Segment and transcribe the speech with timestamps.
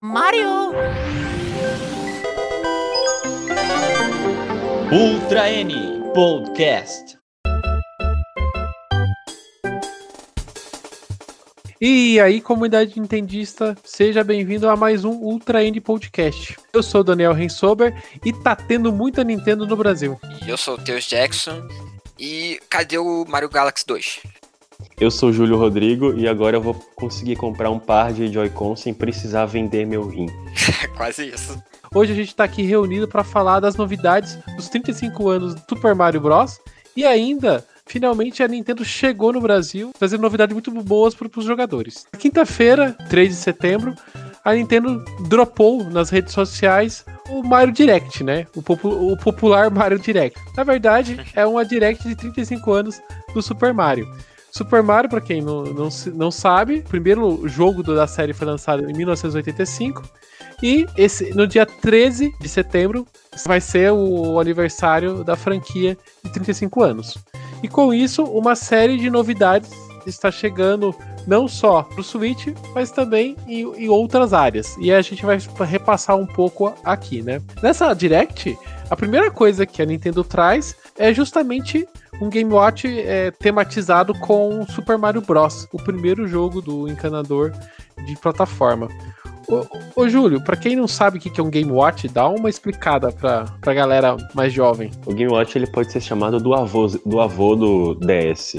[0.00, 0.70] Mario!
[4.92, 5.74] Ultra N
[6.14, 7.18] Podcast.
[11.80, 16.56] E aí, comunidade nintendista, seja bem-vindo a mais um Ultra N Podcast.
[16.72, 17.92] Eu sou o Daniel Rensober
[18.24, 20.16] e tá tendo muita Nintendo no Brasil.
[20.46, 21.66] E eu sou o Teus Jackson.
[22.16, 24.20] E cadê o Mario Galaxy 2?
[25.00, 28.74] Eu sou o Júlio Rodrigo e agora eu vou conseguir comprar um par de Joy-Con
[28.74, 30.26] sem precisar vender meu rim.
[30.96, 31.60] Quase isso.
[31.94, 35.94] Hoje a gente tá aqui reunido para falar das novidades dos 35 anos do Super
[35.94, 36.58] Mario Bros.
[36.96, 42.06] E ainda, finalmente a Nintendo chegou no Brasil, trazendo novidades muito boas para os jogadores.
[42.18, 43.94] Quinta-feira, 3 de setembro,
[44.44, 48.46] a Nintendo dropou nas redes sociais o Mario Direct, né?
[48.56, 50.38] O, popu o popular Mario Direct.
[50.56, 53.00] Na verdade, é uma Direct de 35 anos
[53.32, 54.08] do Super Mario.
[54.58, 58.90] Super Mario, para quem não, não, não sabe, o primeiro jogo da série foi lançado
[58.90, 60.02] em 1985.
[60.60, 63.06] E esse, no dia 13 de setembro
[63.46, 67.16] vai ser o aniversário da franquia de 35 anos.
[67.62, 69.70] E com isso, uma série de novidades
[70.04, 70.92] está chegando
[71.24, 74.76] não só para o Switch, mas também em, em, outras áreas.
[74.80, 77.40] E a gente vai repassar um pouco aqui, né?
[77.62, 78.58] Nessa Direct,
[78.90, 81.86] a primeira coisa que a Nintendo traz é justamente
[82.20, 87.52] um Game Watch é, tematizado com Super Mario Bros., o primeiro jogo do encanador
[88.04, 88.88] de plataforma.
[89.48, 92.50] Ô, ô Júlio, para quem não sabe o que é um Game Watch, dá uma
[92.50, 94.90] explicada pra, pra galera mais jovem.
[95.06, 98.56] O Game Watch ele pode ser chamado do avô do, avô do DS.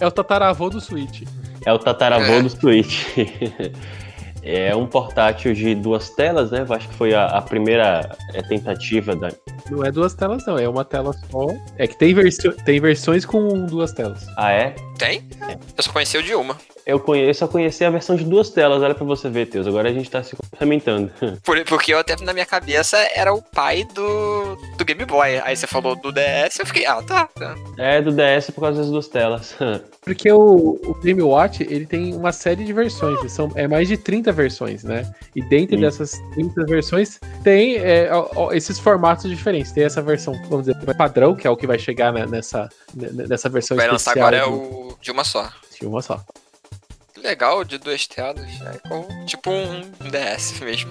[0.00, 1.22] É o tataravô do Switch.
[1.66, 2.42] É o tataravô é.
[2.42, 3.06] do Switch.
[4.48, 6.64] É um portátil de duas telas, né?
[6.70, 9.28] Acho que foi a, a primeira é, tentativa da.
[9.68, 10.56] Não é duas telas, não.
[10.56, 11.48] É uma tela só.
[11.76, 12.52] É que tem, versi...
[12.64, 14.24] tem versões com duas telas.
[14.36, 14.76] Ah, é?
[14.96, 15.28] Tem?
[15.48, 15.54] É.
[15.54, 16.56] Eu só conheci o de uma.
[16.86, 19.66] Eu, conheço, eu só conheci a versão de duas telas, olha pra você ver, Teus.
[19.66, 21.10] Agora a gente tá se complementando.
[21.42, 25.40] Por, porque eu até na minha cabeça era o pai do, do Game Boy.
[25.42, 27.28] Aí você falou do DS, eu fiquei, ah, tá.
[27.76, 29.56] É, do DS por causa das duas telas.
[30.00, 33.32] Porque o, o Game Watch, ele tem uma série de versões.
[33.32, 35.12] São, é mais de 30 versões, né?
[35.34, 35.82] E dentro Sim.
[35.82, 39.72] dessas 30 versões tem é, ó, esses formatos diferentes.
[39.72, 43.48] Tem essa versão, vamos dizer, padrão, que é o que vai chegar né, nessa, nessa
[43.48, 43.86] versão vai especial.
[43.86, 45.50] Vai lançar agora é o de uma só.
[45.80, 46.24] De uma só
[47.26, 48.48] legal de duas telas.
[48.62, 50.90] É com, tipo um DS mesmo.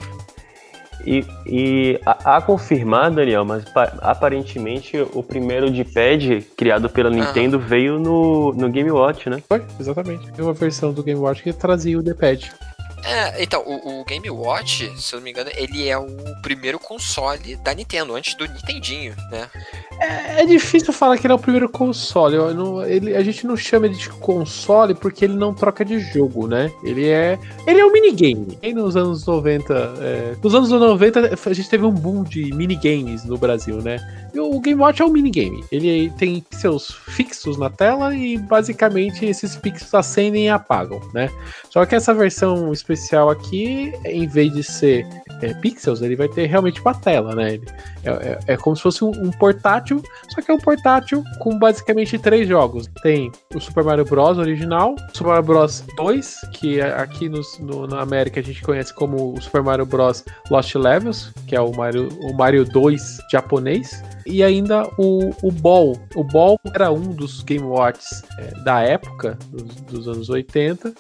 [1.06, 3.63] E, e a, a, confirmar, Daniel, mas
[4.01, 9.41] aparentemente o primeiro de pad criado pela Nintendo veio no, no Game Watch, né?
[9.47, 10.31] Foi, exatamente.
[10.31, 12.51] Tem uma versão do Game Watch que trazia o D-pad.
[13.03, 16.07] É, então, o, o, Game Watch, se eu não me engano, ele é o
[16.41, 19.47] primeiro console da Nintendo, antes do Nintendinho, né?
[20.00, 22.38] É, é difícil falar que ele é o primeiro console.
[22.53, 26.47] Não, ele, a gente não chama ele de console porque ele não troca de jogo,
[26.47, 26.72] né?
[26.83, 27.39] Ele é.
[27.66, 28.57] Ele é um minigame.
[28.61, 29.73] E nos anos 90.
[30.00, 33.97] É, nos anos 90 a gente teve um boom de minigames no Brasil, né?
[34.33, 35.63] E o Game Watch é um minigame.
[35.72, 41.29] Ele tem seus fixos na tela e basicamente esses pixels acendem e apagam, né?
[41.69, 45.07] Só que essa versão especial aqui, em vez de ser
[45.41, 47.56] é, pixels, ele vai ter realmente uma tela, né?
[47.56, 47.66] Ele,
[48.03, 49.84] é, é, é, como se fosse um, um, portátil,
[50.29, 52.88] só que é um portátil com basicamente três jogos.
[53.01, 54.38] Tem o Super Mario Bros.
[54.38, 55.84] original, Super Mario Bros.
[55.97, 60.24] 2, que é aqui no, na América a gente conhece como o Super Mario Bros.
[60.50, 65.97] Lost Levels, que é o Mario, o Mario 2 japonês, e ainda o, o Ball.
[66.16, 70.94] O Ball era um dos Game Watches é, da época, dos, dos anos 80,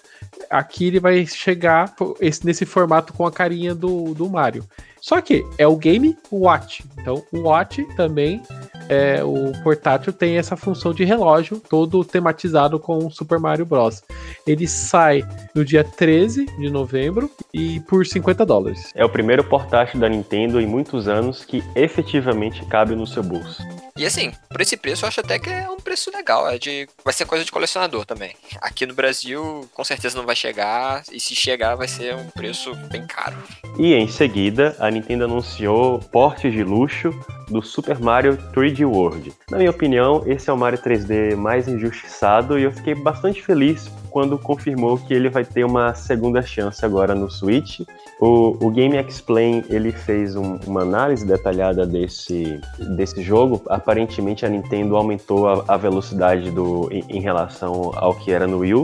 [0.49, 4.63] aqui ele vai chegar esse, nesse formato com a carinha do, do Mario.
[5.05, 6.83] Só que é o Game Watch.
[6.99, 8.41] Então, o Watch também,
[8.89, 14.01] é, o portátil tem essa função de relógio, todo tematizado com o Super Mario Bros.
[14.47, 15.21] Ele sai
[15.53, 18.91] no dia 13 de novembro e por 50 dólares.
[18.95, 23.61] É o primeiro portátil da Nintendo em muitos anos que efetivamente cabe no seu bolso.
[23.97, 26.49] E assim, por esse preço eu acho até que é um preço legal.
[26.49, 28.35] É de, vai ser coisa de colecionador também.
[28.61, 31.01] Aqui no Brasil, com certeza não vai chegar.
[31.13, 33.37] E se chegar, vai ser um preço bem caro.
[33.79, 37.09] E em seguida, a Nintendo anunciou portes de luxo
[37.47, 39.31] do Super Mario 3D World.
[39.49, 43.89] Na minha opinião, esse é o Mario 3D mais injustiçado e eu fiquei bastante feliz
[44.09, 47.79] quando confirmou que ele vai ter uma segunda chance agora no Switch.
[48.19, 52.59] O, o Game Explain ele fez um, uma análise detalhada desse,
[52.95, 53.61] desse jogo.
[53.67, 58.59] Aparentemente a Nintendo aumentou a, a velocidade do, em, em relação ao que era no
[58.59, 58.83] Wii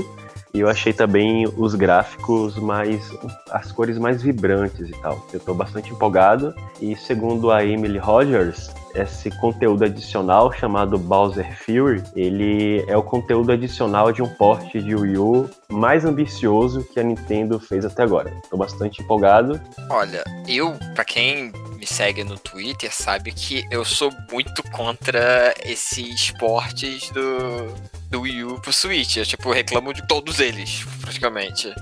[0.53, 3.09] E eu achei também os gráficos mais.
[3.51, 5.25] as cores mais vibrantes e tal.
[5.31, 6.53] Eu tô bastante empolgado.
[6.81, 13.51] E segundo a Emily Rogers, esse conteúdo adicional chamado Bowser Fury, ele é o conteúdo
[13.51, 18.31] adicional de um porte de Wii U mais ambicioso que a Nintendo fez até agora.
[18.43, 19.59] Estou bastante empolgado.
[19.89, 26.31] Olha, eu, para quem me segue no Twitter sabe que eu sou muito contra esses
[26.31, 27.73] portes do,
[28.09, 29.17] do Wii U pro Switch.
[29.17, 31.73] Eu, tipo, reclamo de todos eles, praticamente.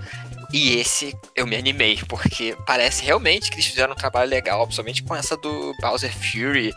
[0.52, 5.04] E esse eu me animei, porque parece realmente que eles fizeram um trabalho legal, principalmente
[5.04, 6.74] com essa do Bowser Fury.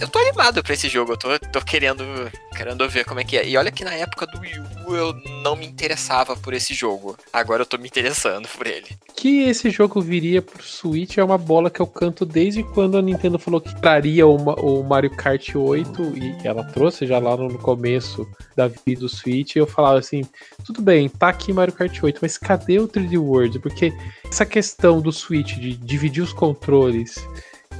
[0.00, 2.02] Eu tô animado pra esse jogo, eu tô, tô querendo,
[2.56, 3.46] querendo ver como é que é.
[3.46, 5.12] E olha que na época do Wii U eu
[5.42, 7.18] não me interessava por esse jogo.
[7.30, 8.86] Agora eu tô me interessando por ele.
[9.14, 13.02] Que esse jogo viria pro Switch é uma bola que eu canto desde quando a
[13.02, 17.58] Nintendo falou que traria o, o Mario Kart 8 e ela trouxe já lá no
[17.58, 18.26] começo
[18.56, 19.56] da vida do Switch.
[19.56, 20.22] eu falava assim:
[20.64, 23.58] tudo bem, tá aqui Mario Kart 8, mas cadê o 3D World?
[23.58, 23.92] Porque
[24.24, 27.22] essa questão do Switch de dividir os controles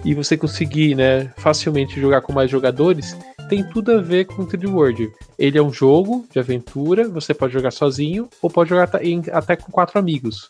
[0.05, 3.17] e você conseguir, né, facilmente jogar com mais jogadores,
[3.49, 5.11] tem tudo a ver com o 3D World.
[5.39, 8.91] Ele é um jogo de aventura, você pode jogar sozinho ou pode jogar
[9.33, 10.49] até com quatro amigos.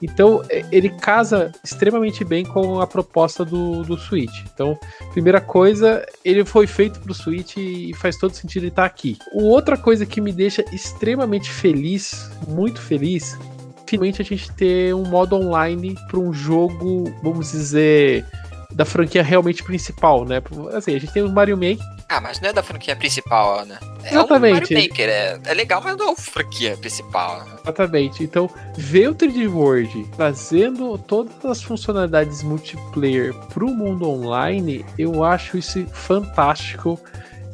[0.00, 4.44] Então, é, ele casa extremamente bem com a proposta do, do Switch.
[4.52, 4.78] Então,
[5.12, 8.86] primeira coisa, ele foi feito para o Switch e faz todo sentido ele estar tá
[8.86, 9.18] aqui.
[9.32, 13.38] Outra coisa que me deixa extremamente feliz, muito feliz,
[13.86, 18.24] finalmente a gente ter um modo online para um jogo, vamos dizer,
[18.74, 20.42] da franquia realmente principal, né?
[20.72, 21.84] Assim, a gente tem o Mario Maker.
[22.08, 23.78] Ah, mas não é da franquia principal, né?
[24.04, 24.74] É Exatamente.
[24.74, 27.44] Mario Maker, é, é legal, mas não é a franquia principal.
[27.44, 27.56] Né?
[27.62, 28.24] Exatamente.
[28.24, 35.56] Então, ver o 3D World trazendo todas as funcionalidades multiplayer pro mundo online, eu acho
[35.56, 36.98] isso fantástico.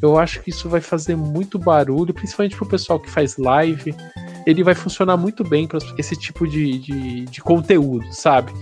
[0.00, 3.94] Eu acho que isso vai fazer muito barulho, principalmente pro pessoal que faz live.
[4.46, 8.52] Ele vai funcionar muito bem para esse tipo de, de, de conteúdo, sabe?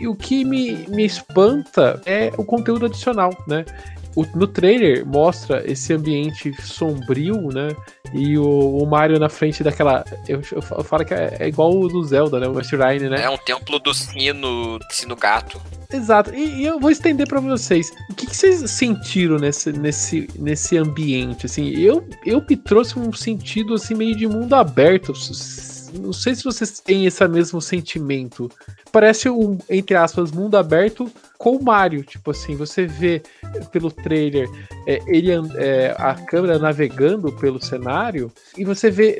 [0.00, 3.64] E o que me, me espanta é o conteúdo adicional, né?
[4.16, 7.68] O, no trailer mostra esse ambiente sombrio, né?
[8.12, 10.04] E o, o Mario na frente daquela.
[10.26, 12.48] Eu, eu, falo que é, é, igual o do Zelda, né?
[12.48, 13.22] O Shrine, né?
[13.22, 15.60] É um templo do sino, sino gato.
[15.92, 16.34] Exato.
[16.34, 17.92] E, e eu vou estender para vocês.
[18.10, 21.46] O que, que, vocês sentiram nesse, nesse, nesse ambiente?
[21.46, 25.12] Assim, eu, eu me trouxe um sentido assim meio de mundo aberto
[25.94, 28.50] não sei se vocês têm esse mesmo sentimento.
[28.92, 31.10] Parece um, entre aspas, mundo aberto
[31.40, 32.04] com o Mario.
[32.04, 33.22] Tipo assim, você vê
[33.72, 34.46] pelo trailer
[34.86, 39.18] é, ele, é, a câmera navegando pelo cenário e você vê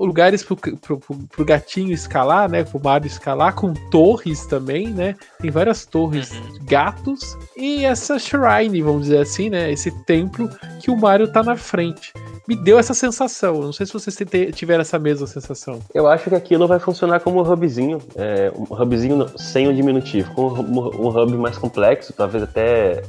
[0.00, 2.64] lugares pro, pro, pro, gatinho escalar, né?
[2.64, 5.14] Pro Mario escalar, com torres também, né?
[5.40, 6.58] Tem várias torres uhum.
[6.64, 9.70] gatos e essa shrine, vamos dizer assim, né?
[9.70, 10.48] Esse templo
[10.80, 12.12] que o Mario tá na frente
[12.48, 13.60] me deu essa sensação.
[13.60, 14.16] Não sei se vocês
[14.54, 15.80] tiveram essa mesma sensação.
[15.92, 20.32] Eu acho que aquilo vai funcionar como um hubzinho, é, um hubzinho sem o diminutivo,
[20.32, 23.02] com um, um hub mais complexo, talvez até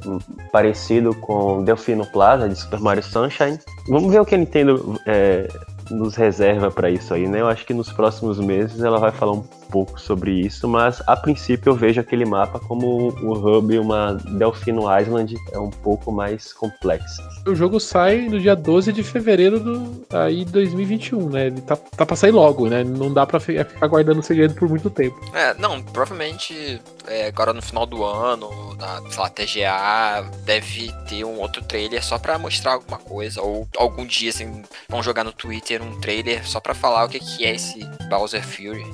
[0.52, 3.60] parecido com Delfino Plaza de Super Mario Sunshine.
[3.88, 5.48] Vamos ver o que a Nintendo é,
[5.90, 7.42] nos reserva para isso aí, né?
[7.42, 11.16] Eu acho que nos próximos meses ela vai falar um pouco sobre isso, mas a
[11.16, 16.52] princípio eu vejo aquele mapa como o hub uma Delfino Island é um pouco mais
[16.54, 17.22] complexo.
[17.48, 21.48] O jogo sai no dia 12 de fevereiro do aí 2021, né?
[21.48, 22.84] Ele tá, tá pra sair logo, né?
[22.84, 25.20] Não dá pra ficar guardando o segredo por muito tempo.
[25.34, 31.24] É, não, provavelmente é, agora no final do ano, na, sei lá, TGA, deve ter
[31.24, 35.32] um outro trailer só pra mostrar alguma coisa, ou algum dia, assim, vão jogar no
[35.32, 37.80] Twitter um trailer só pra falar o que, que é esse
[38.10, 38.86] Bowser Fury.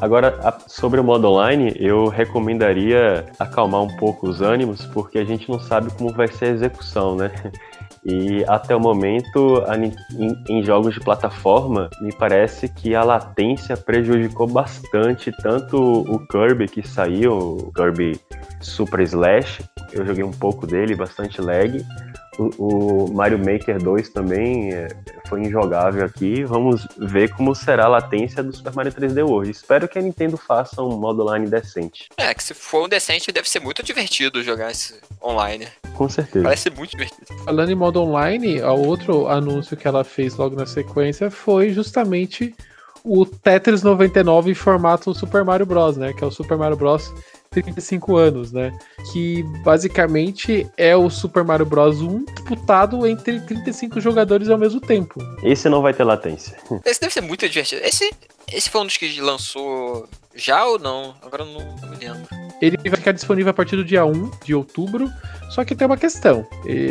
[0.00, 5.50] Agora, sobre o modo online, eu recomendaria acalmar um pouco os ânimos, porque a gente
[5.50, 7.30] não sabe como vai ser a execução, né?
[8.04, 9.62] E até o momento,
[10.48, 16.86] em, jogos de plataforma, me parece que a latência prejudicou bastante tanto o Kirby que
[16.86, 18.18] saiu, o Kirby
[18.60, 21.84] Super Slash, eu joguei um pouco dele, bastante lag,
[22.38, 24.88] o, Mario Maker 2 também é,
[25.28, 26.44] foi injogável aqui.
[26.44, 29.50] Vamos ver como será a latência do Super Mario 3D World.
[29.50, 32.08] Espero que a Nintendo faça um modo online decente.
[32.16, 35.66] É, que se for um decente, deve ser muito divertido jogar esse online.
[35.94, 36.44] Com certeza.
[36.44, 37.26] Parece ser muito divertido.
[37.44, 42.54] Falando em modo online, o outro anúncio que ela fez logo na sequência foi justamente
[43.04, 46.12] o Tetris 99 em formato Super Mario Bros, né?
[46.12, 47.12] Que é o Super Mario Bros
[47.50, 48.76] 35 anos, né?
[49.12, 55.20] Que basicamente é o Super Mario Bros 1 disputado entre 35 jogadores ao mesmo tempo.
[55.42, 56.56] Esse não vai ter latência.
[56.84, 57.82] Esse deve ser muito divertido.
[57.84, 58.10] Esse,
[58.52, 61.14] esse foi um dos que lançou Já ou não?
[61.22, 62.37] Agora eu não, não me lembro.
[62.60, 65.10] Ele vai ficar disponível a partir do dia 1 de outubro.
[65.50, 66.46] Só que tem uma questão.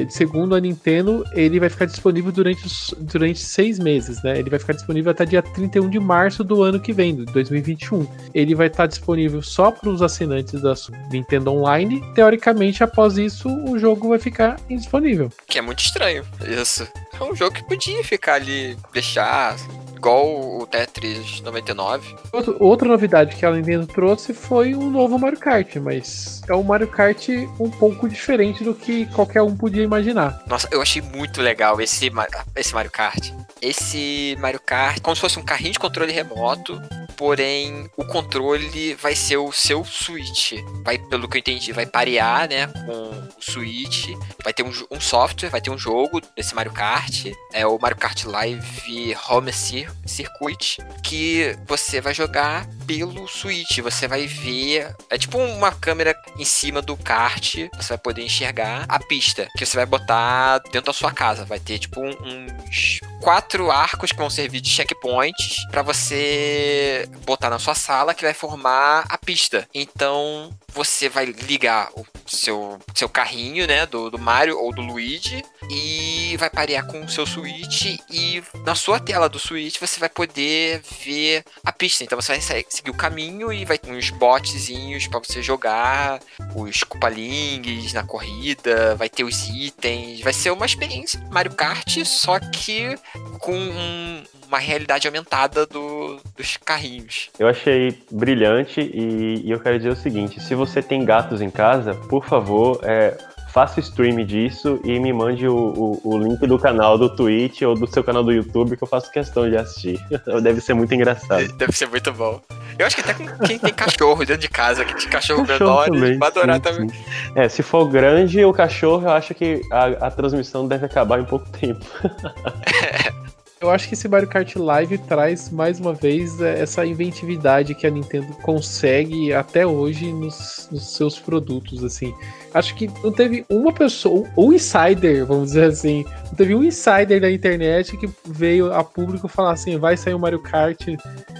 [0.09, 4.39] Segundo a Nintendo, ele vai ficar disponível durante, durante seis meses, né?
[4.39, 8.07] Ele vai ficar disponível até dia 31 de março do ano que vem, de 2021.
[8.33, 10.73] Ele vai estar disponível só para os assinantes da
[11.11, 12.01] Nintendo Online.
[12.15, 15.31] Teoricamente, após isso, o jogo vai ficar indisponível.
[15.45, 16.25] Que é muito estranho.
[16.45, 16.87] Isso.
[17.19, 19.55] É um jogo que podia ficar ali, deixar.
[19.97, 22.15] Igual o Tetris 99.
[22.31, 26.61] Outro- outra novidade que a Nintendo trouxe foi um novo Mario Kart, mas é um
[26.61, 27.27] Mario Kart
[27.59, 30.43] um pouco diferente do que qualquer um podia imaginar.
[30.47, 32.11] Nossa, eu achei muito legal esse,
[32.55, 33.31] esse Mario Kart.
[33.59, 36.79] Esse Mario Kart, como se fosse um carrinho de controle remoto,
[37.17, 40.53] porém o controle vai ser o seu Switch.
[40.83, 44.09] Vai, pelo que eu entendi, vai parear, né, com o Switch.
[44.43, 47.25] Vai ter um, um software, vai ter um jogo desse Mario Kart.
[47.51, 53.79] É o Mario Kart Live Home Cir- Circuit, que você vai jogar pelo Switch.
[53.79, 58.85] Você vai ver, é tipo uma câmera em cima do kart, você vai poder enxergar
[58.87, 61.43] a pista que você vai botar dentro da sua casa.
[61.45, 67.49] Vai ter tipo um- uns quatro arcos que vão servir de checkpoints pra você botar
[67.49, 69.67] na sua sala que vai formar a pista.
[69.73, 75.43] Então você vai ligar o seu, seu carrinho, né, do, do Mario ou do Luigi
[75.69, 80.09] e vai parear com o seu Switch e na sua tela do Switch você vai
[80.09, 82.03] poder ver a pista.
[82.03, 86.19] Então você vai seguir o caminho e vai ter uns botzinhos pra você jogar,
[86.55, 92.39] os Koopalings na corrida, vai ter os itens, vai ser uma experiência Mario Kart, só
[92.39, 92.97] que
[93.39, 97.29] com um- uma realidade aumentada do- dos carrinhos.
[97.37, 101.49] Eu achei brilhante e, e eu quero dizer o seguinte: se você tem gatos em
[101.49, 103.17] casa, por favor, é,
[103.51, 107.61] faça o stream disso e me mande o, o- o link do canal do Twitch
[107.63, 109.99] ou do seu canal do YouTube que eu faço questão de assistir.
[110.41, 111.47] Deve ser muito engraçado.
[111.57, 112.39] Deve ser muito bom.
[112.77, 115.91] Eu acho que até com quem tem cachorro dentro de casa, que tem cachorro, Cachorro
[115.91, 116.89] menor, vai adorar sim, também.
[116.89, 116.95] sim.
[117.35, 121.25] É, se for grande o cachorro, eu acho que a, a transmissão deve acabar em
[121.25, 121.83] pouco tempo.
[123.59, 127.87] Eu acho que esse Mario Kart Live traz mais uma vez é, essa inventividade que
[127.87, 132.13] a Nintendo consegue até hoje nos, nos seus produtos, assim.
[132.53, 137.19] Acho que não teve uma pessoa, um insider, vamos dizer assim, não teve um insider
[137.19, 140.79] da internet que veio a público falar assim, vai sair um Mario Kart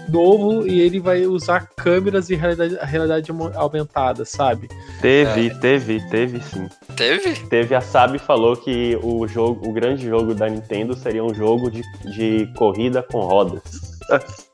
[0.10, 4.68] novo e ele vai usar câmeras de realidade, realidade aumentada, sabe?
[5.02, 6.68] Teve, teve, teve sim.
[6.96, 7.34] Teve?
[7.48, 11.70] Teve a Sabi falou que o jogo, o grande jogo da Nintendo seria um jogo
[11.70, 11.82] de,
[12.16, 13.62] de corrida com rodas.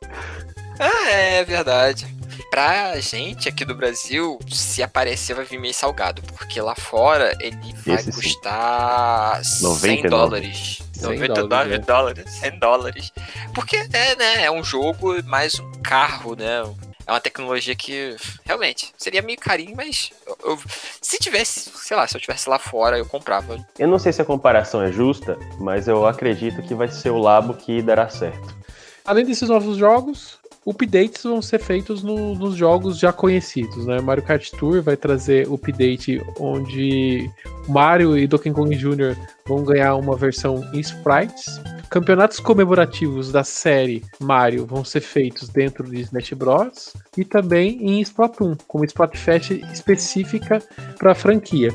[0.79, 2.12] Ah, é verdade.
[2.53, 7.57] Pra gente aqui do Brasil, se aparecer vai vir meio salgado, porque lá fora ele
[7.83, 8.21] vai Esse sim.
[8.21, 9.63] custar 100
[10.03, 10.07] 99.
[10.09, 10.79] dólares.
[10.93, 11.79] 100 99 dólares, é.
[11.79, 13.11] dólares, 100 dólares.
[13.55, 16.61] Porque é, né, é um jogo mais um carro, né?
[17.07, 20.59] É uma tecnologia que realmente seria meio carinho, mas eu- eu-
[21.01, 23.57] se tivesse, sei lá, se eu tivesse lá fora, eu comprava.
[23.79, 27.17] Eu não sei se a comparação é justa, mas eu acredito que vai ser o
[27.17, 28.61] Labo que dará certo.
[29.05, 33.99] Além desses novos jogos, updates vão ser feitos no- nos jogos já conhecidos, né?
[34.01, 37.29] Mario Kart Tour vai trazer update onde
[37.67, 39.15] Mario e Donkey Kong Jr.
[39.45, 41.61] vão ganhar uma versão em sprites.
[41.89, 46.93] Campeonatos comemorativos da série Mario vão ser feitos dentro de Smash Bros.
[47.17, 50.61] E também em Splatoon, com uma Splatfest específica
[50.97, 51.69] para a franquia.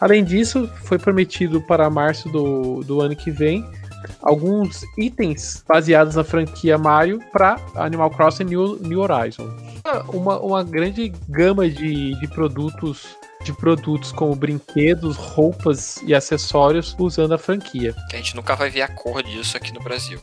[0.00, 3.64] Além disso, foi prometido para março do, do ano que vem
[4.22, 9.52] alguns itens baseados na franquia Mario para Animal Crossing New, New Horizons.
[10.12, 17.34] Uma, uma grande gama de, de produtos de produtos como brinquedos, roupas e acessórios usando
[17.34, 17.94] a franquia.
[18.10, 20.20] Que a gente nunca vai ver a cor disso aqui no Brasil.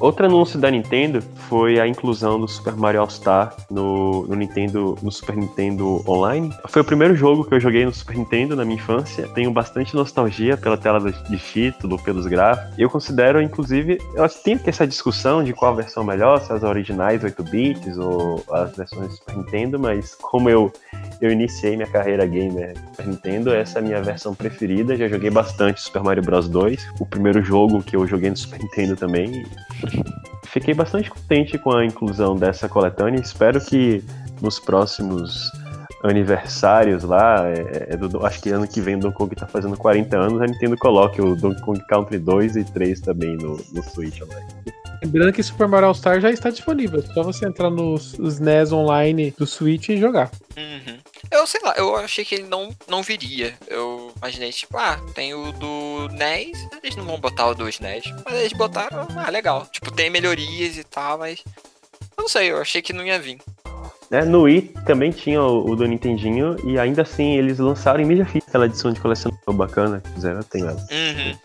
[0.00, 5.12] Outro anúncio da Nintendo foi a inclusão do Super Mario All-Star no, no Nintendo, no
[5.12, 6.50] Super Nintendo Online.
[6.68, 9.28] Foi o primeiro jogo que eu joguei no Super Nintendo na minha infância.
[9.34, 12.78] Tenho bastante nostalgia pela tela de título, pelos gráficos.
[12.78, 17.22] Eu considero, inclusive, eu tenho que essa discussão de qual versão melhor, se as originais
[17.22, 20.72] 8 bits ou as versões do Super Nintendo, mas como eu
[21.20, 24.96] eu iniciei minha carreira gamer Super Nintendo, essa é a minha versão preferida.
[24.96, 28.60] Já joguei bastante Super Mario Bros 2, o primeiro jogo que eu joguei no Super
[28.60, 29.44] Nintendo também.
[30.46, 33.20] Fiquei bastante contente com a inclusão dessa coletânea.
[33.20, 34.02] Espero que
[34.42, 35.50] nos próximos
[36.02, 39.76] aniversários lá, é, é do- acho que ano que vem o Donkey Kong tá fazendo
[39.76, 43.82] 40 anos, a Nintendo coloque o Donkey Kong Country 2 e 3 também no, no
[43.82, 44.46] Switch Online.
[45.02, 48.38] Lembrando que Super Mario All Star já está disponível, é só você entrar nos os
[48.38, 50.30] NES online do Switch e jogar.
[50.56, 50.98] Uhum.
[51.28, 53.54] Eu sei lá, eu achei que ele não, não viria.
[53.66, 58.04] Eu imaginei, tipo, ah, tem o do NES, eles não vão botar o dos NES.
[58.24, 59.66] Mas eles botaram, ah, legal.
[59.72, 61.42] Tipo, tem melhorias e tal, mas.
[62.16, 63.38] Eu não sei, eu achei que não ia vir.
[64.10, 64.24] né?
[64.24, 68.26] No Wii também tinha o, o do Nintendinho e ainda assim eles lançaram em mídia
[68.26, 70.86] física aquela edição de colecionador bacana que fizeram, tenho ela.
[70.90, 71.38] Uhum.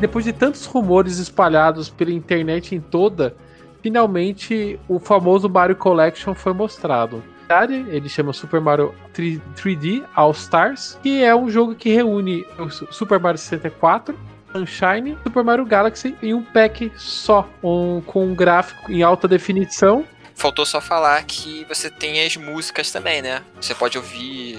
[0.00, 3.36] Depois de tantos rumores espalhados pela internet em toda,
[3.82, 7.22] finalmente o famoso Mario Collection foi mostrado.
[7.70, 13.20] Ele chama Super Mario 3D All Stars, que é um jogo que reúne o Super
[13.20, 14.18] Mario 64,
[14.52, 20.06] Sunshine, Super Mario Galaxy em um pack só, um, com um gráfico em alta definição.
[20.34, 23.42] Faltou só falar que você tem as músicas também, né?
[23.60, 24.58] Você pode ouvir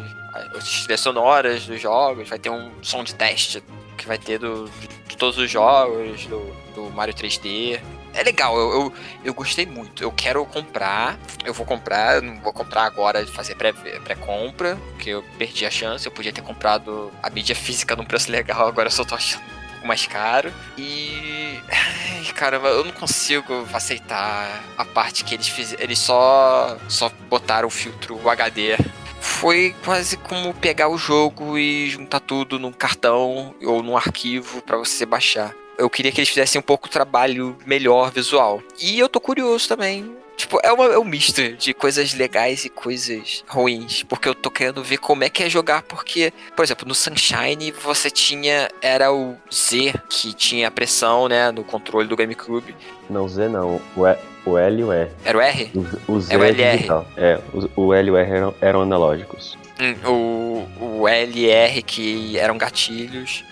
[0.56, 3.64] as trilhas sonoras dos jogos, vai ter um som de teste
[3.98, 4.70] que vai ter do,
[5.08, 6.40] de todos os jogos, do,
[6.76, 7.80] do Mario 3D.
[8.14, 8.94] É legal, eu, eu,
[9.26, 10.04] eu, gostei muito.
[10.04, 15.24] Eu quero comprar, eu vou comprar, não vou comprar agora, fazer pré-compra, pré porque eu
[15.38, 16.06] perdi a chance.
[16.06, 19.42] Eu podia ter comprado a mídia física num preço legal, agora eu só tô achando
[19.42, 20.54] um pouco mais caro.
[20.78, 21.60] E.
[21.70, 25.84] Ai, caramba, eu não consigo aceitar a parte que eles fizeram.
[25.84, 28.78] Eles só, só botaram o filtro HD
[29.24, 34.78] foi quase como pegar o jogo e juntar tudo num cartão ou num arquivo para
[34.78, 35.56] você baixar.
[35.78, 38.62] Eu queria que eles fizessem um pouco trabalho melhor visual.
[38.80, 42.70] E eu tô curioso também Tipo, é, uma, é um misto de coisas legais e
[42.70, 44.04] coisas ruins.
[44.04, 45.84] Porque eu tô querendo ver como é que é jogar.
[45.84, 48.70] Porque, por exemplo, no Sunshine você tinha.
[48.82, 51.52] Era o Z que tinha a pressão, né?
[51.52, 52.76] No controle do GameCube.
[53.10, 53.80] Não, Z não.
[53.96, 55.12] O, e, o L e o R.
[55.24, 55.72] Era o R?
[56.08, 56.78] O, o Z é o LR.
[56.78, 57.08] Digital.
[57.16, 59.58] É, o, o L e o R eram, eram analógicos.
[59.80, 63.44] Hum, o, o L e R que eram gatilhos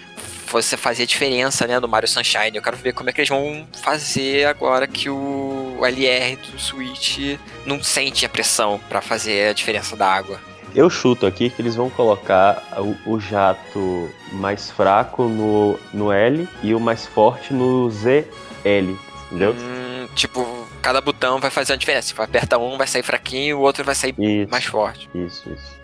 [0.52, 2.56] você fazia diferença, né, no Mario Sunshine.
[2.56, 7.38] Eu quero ver como é que eles vão fazer agora que o LR do Switch
[7.66, 10.40] não sente a pressão para fazer a diferença da água.
[10.74, 16.48] Eu chuto aqui que eles vão colocar o, o, jato mais fraco no, no L
[16.64, 19.54] e o mais forte no ZL, entendeu?
[19.54, 22.16] Hum, tipo, cada botão vai fazer a diferença.
[22.16, 25.10] Se aperta um, vai sair fraquinho, o outro vai sair isso, mais forte.
[25.14, 25.81] Isso, isso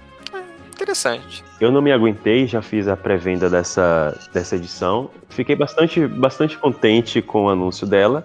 [0.78, 1.44] interessante.
[1.60, 5.10] Eu não me aguentei, já fiz a pré-venda dessa, dessa edição.
[5.30, 8.24] Fiquei bastante, bastante contente com o anúncio dela.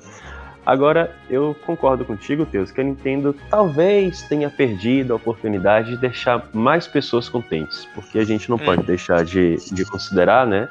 [0.64, 6.48] Agora, eu concordo contigo, Teus, que a Nintendo talvez tenha perdido a oportunidade de deixar
[6.52, 8.64] mais pessoas contentes, porque a gente não hum.
[8.64, 10.68] pode deixar de, de considerar, né,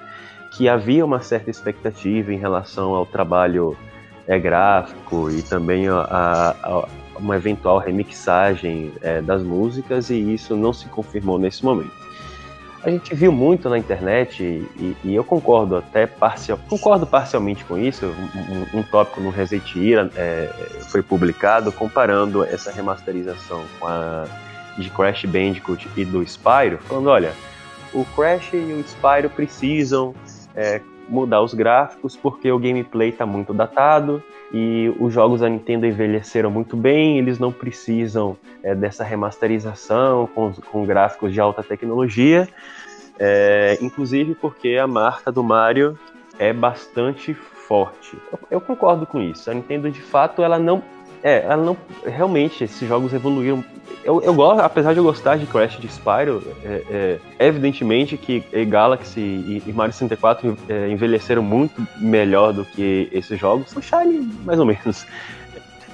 [0.52, 3.78] que havia uma certa expectativa em relação ao trabalho
[4.28, 6.88] é, gráfico e também a, a,
[7.22, 12.02] uma eventual remixagem é, das músicas e isso não se confirmou nesse momento.
[12.84, 17.78] A gente viu muito na internet e, e eu concordo até parcial, concordo parcialmente com
[17.78, 18.08] isso.
[18.08, 20.50] Um, um tópico no Reset Ira é,
[20.90, 24.26] foi publicado comparando essa remasterização com a
[24.78, 27.34] de Crash Bandicoot e do Spyro, falando, olha,
[27.94, 30.16] o Crash e o Spyro precisam
[30.56, 35.86] é, mudar os gráficos porque o gameplay está muito datado e os jogos da Nintendo
[35.86, 42.48] envelheceram muito bem, eles não precisam é, dessa remasterização com, com, gráficos de alta tecnologia,
[43.18, 45.98] é, inclusive porque a marca do Mario
[46.38, 48.18] é bastante forte.
[48.32, 49.50] Eu, eu, concordo com isso.
[49.50, 50.84] A Nintendo de fato ela não
[51.24, 53.64] é, ela não realmente esses jogos evoluíram
[54.04, 58.18] eu, eu gosto, apesar de eu gostar de Crash de Spyro, é, é, é evidentemente
[58.18, 63.70] que Galaxy e, e Mario 64 é, envelheceram muito melhor do que esses jogos.
[63.70, 65.06] Sunshine, mais ou menos.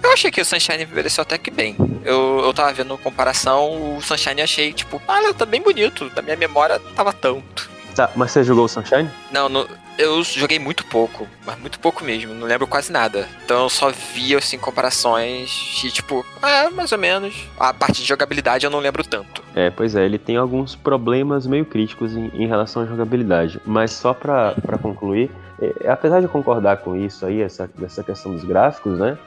[0.01, 1.75] Eu achei que o Sunshine envelheceu até que bem.
[2.05, 6.09] Eu, eu tava vendo comparação, o Sunshine achei, tipo, ah, tá bem bonito.
[6.11, 7.69] Da minha memória tava tanto.
[7.97, 9.09] Tá, mas você jogou o Sunshine?
[9.31, 13.27] Não, no, eu joguei muito pouco, mas muito pouco mesmo, não lembro quase nada.
[13.43, 15.49] Então eu só via, assim, comparações
[15.81, 17.49] de tipo, ah, mais ou menos.
[17.59, 19.43] A parte de jogabilidade eu não lembro tanto.
[19.55, 23.59] É, pois é, ele tem alguns problemas meio críticos em, em relação à jogabilidade.
[23.65, 28.31] Mas só pra, pra concluir, é, apesar de concordar com isso aí, essa, essa questão
[28.31, 29.17] dos gráficos, né?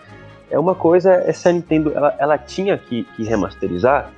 [0.49, 4.13] É uma coisa, essa Nintendo, ela, ela tinha que, que remasterizar?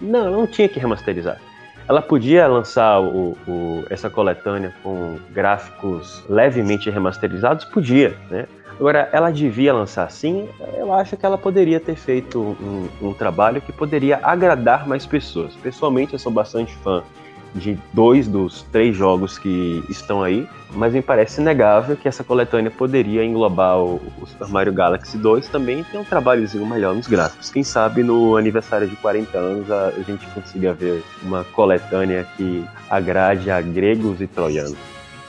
[0.00, 1.40] Não, ela não tinha que remasterizar
[1.88, 7.64] ela podia lançar o, o, essa coletânea com gráficos levemente remasterizados?
[7.64, 8.46] Podia, né?
[8.78, 10.48] Agora, ela devia lançar assim?
[10.76, 15.54] Eu acho que ela poderia ter feito um, um trabalho que poderia agradar mais pessoas.
[15.56, 17.02] Pessoalmente, eu sou bastante fã
[17.56, 22.70] de dois dos três jogos que estão aí, mas me parece inegável que essa coletânea
[22.70, 27.50] poderia englobar o, Super Mario Galaxy 2 também e ter um trabalhozinho melhor nos gráficos.
[27.50, 32.64] Quem sabe no aniversário de 40 anos a, a gente consiga ver uma coletânea que
[32.90, 34.76] agrade a gregos e troianos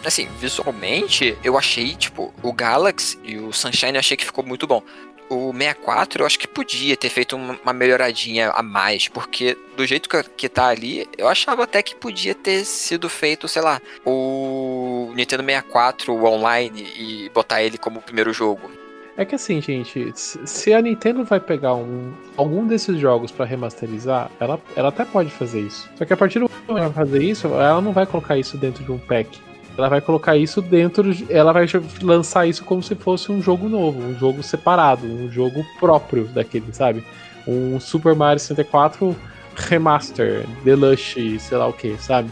[0.05, 4.65] assim, visualmente, eu achei, tipo, o Galaxy e o Sunshine eu achei que ficou muito
[4.65, 4.81] bom
[5.29, 10.09] o 64 eu acho que podia ter feito uma melhoradinha a mais, porque do jeito
[10.09, 15.11] que, que tá ali, eu achava até que podia ter sido feito, sei lá, o
[15.15, 18.71] Nintendo 64 online e botar ele como primeiro jogo.
[19.17, 24.29] É que assim, gente, se a Nintendo vai pegar um, algum desses jogos para remasterizar,
[24.39, 25.89] ela, ela até pode fazer isso.
[25.95, 28.57] Só que a partir do momento que ela fazer isso, ela não vai colocar isso
[28.59, 29.41] dentro de um pack.
[29.77, 31.67] Ela vai colocar isso dentro, ela vai
[32.01, 36.73] lançar isso como se fosse um jogo novo, um jogo separado, um jogo próprio daquele,
[36.73, 37.03] sabe?
[37.47, 39.15] Um Super Mario 64
[39.55, 42.29] Remaster, Deluxe, sei lá o que, sabe?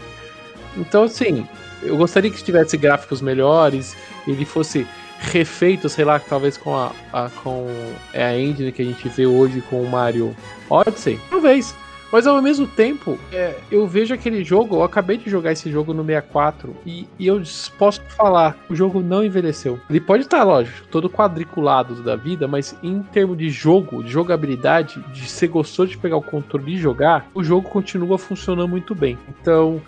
[0.75, 1.47] Então, assim,
[1.81, 3.95] eu gostaria que tivesse gráficos melhores,
[4.27, 4.87] ele fosse
[5.19, 7.67] refeito, sei lá, talvez com a, a, com
[8.13, 10.35] a engine que a gente vê hoje com o Mario
[10.69, 11.75] Odyssey, talvez.
[12.15, 15.93] Mas ao mesmo tempo, é, eu vejo aquele jogo, eu acabei de jogar esse jogo
[15.93, 17.43] no 64 e, e eu
[17.77, 19.77] posso falar, o jogo não envelheceu.
[19.89, 25.03] Ele pode estar, lógico, todo quadriculado da vida, mas em termos de jogo, de jogabilidade,
[25.11, 29.17] de ser gostoso de pegar o controle e jogar, o jogo continua funcionando muito bem.
[29.27, 29.81] Então,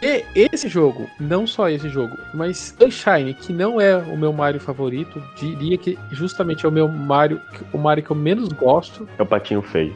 [0.00, 4.60] e esse jogo, não só esse jogo, mas Sunshine, que não é o meu Mario
[4.60, 7.40] favorito, diria que justamente é o meu Mario,
[7.72, 9.08] o Mario que eu menos gosto.
[9.18, 9.92] É o patinho feio.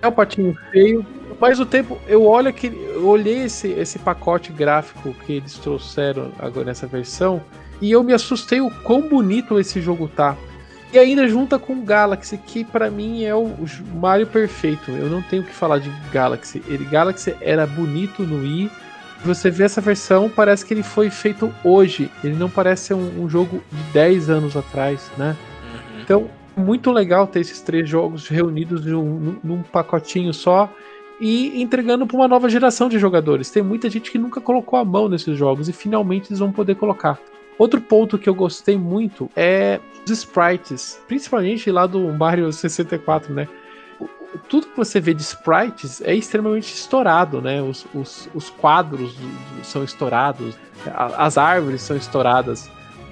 [0.00, 1.04] É o patinho feio,
[1.40, 6.32] mas o tempo, eu olho que eu olhei esse, esse pacote gráfico que eles trouxeram
[6.38, 7.42] agora nessa versão
[7.80, 10.36] e eu me assustei o quão bonito esse jogo tá.
[10.92, 13.54] E ainda junta com Galaxy, que para mim é o
[13.94, 14.90] Mario perfeito.
[14.90, 16.62] Eu não tenho o que falar de Galaxy.
[16.66, 18.70] Ele Galaxy era bonito no Wii
[19.24, 22.10] você vê essa versão, parece que ele foi feito hoje.
[22.22, 25.36] Ele não parece ser um, um jogo de 10 anos atrás, né?
[25.72, 26.00] Uhum.
[26.00, 30.70] Então, muito legal ter esses três jogos reunidos num, num pacotinho só
[31.20, 33.50] e entregando para uma nova geração de jogadores.
[33.50, 36.74] Tem muita gente que nunca colocou a mão nesses jogos e finalmente eles vão poder
[36.74, 37.18] colocar.
[37.58, 43.48] Outro ponto que eu gostei muito é os sprites, principalmente lá do Mario 64, né?
[44.48, 47.62] tudo que você vê de sprites é extremamente estourado, né?
[47.62, 49.16] Os, os, os quadros
[49.62, 50.56] são estourados,
[51.16, 52.70] as árvores são estouradas.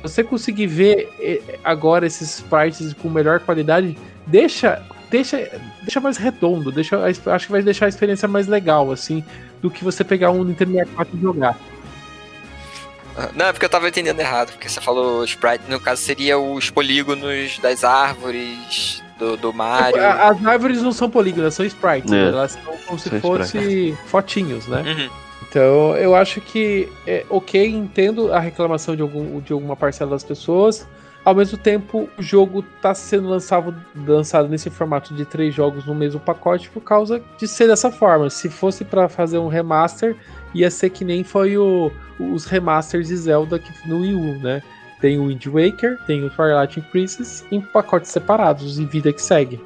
[0.08, 5.50] Você conseguir ver agora esses sprites com melhor qualidade, deixa, deixa,
[5.82, 9.24] deixa mais redondo, deixa, acho que vai deixar a experiência mais legal, assim,
[9.60, 11.58] do que você pegar um Nintendo 64 e jogar.
[13.16, 16.38] Ah, não, é porque eu tava entendendo errado, porque você falou sprite, no caso seria
[16.38, 20.04] os polígonos das árvores, do, do Mario.
[20.04, 22.12] As árvores não são polígonas, são sprites.
[22.12, 22.28] É.
[22.28, 24.82] Elas são como se fossem fotinhos, né?
[24.82, 25.25] Uhum.
[25.42, 30.24] Então, eu acho que, é, ok, entendo a reclamação de, algum, de alguma parcela das
[30.24, 30.86] pessoas.
[31.24, 33.74] Ao mesmo tempo, o jogo está sendo lançado,
[34.06, 38.30] lançado nesse formato de três jogos no mesmo pacote por causa de ser dessa forma.
[38.30, 40.16] Se fosse para fazer um remaster,
[40.54, 44.62] ia ser que nem foi o, os remasters de Zelda no Wii U, né?
[45.00, 49.60] Tem o Wind Waker, tem o Twilight Princess em pacotes separados e vida que segue.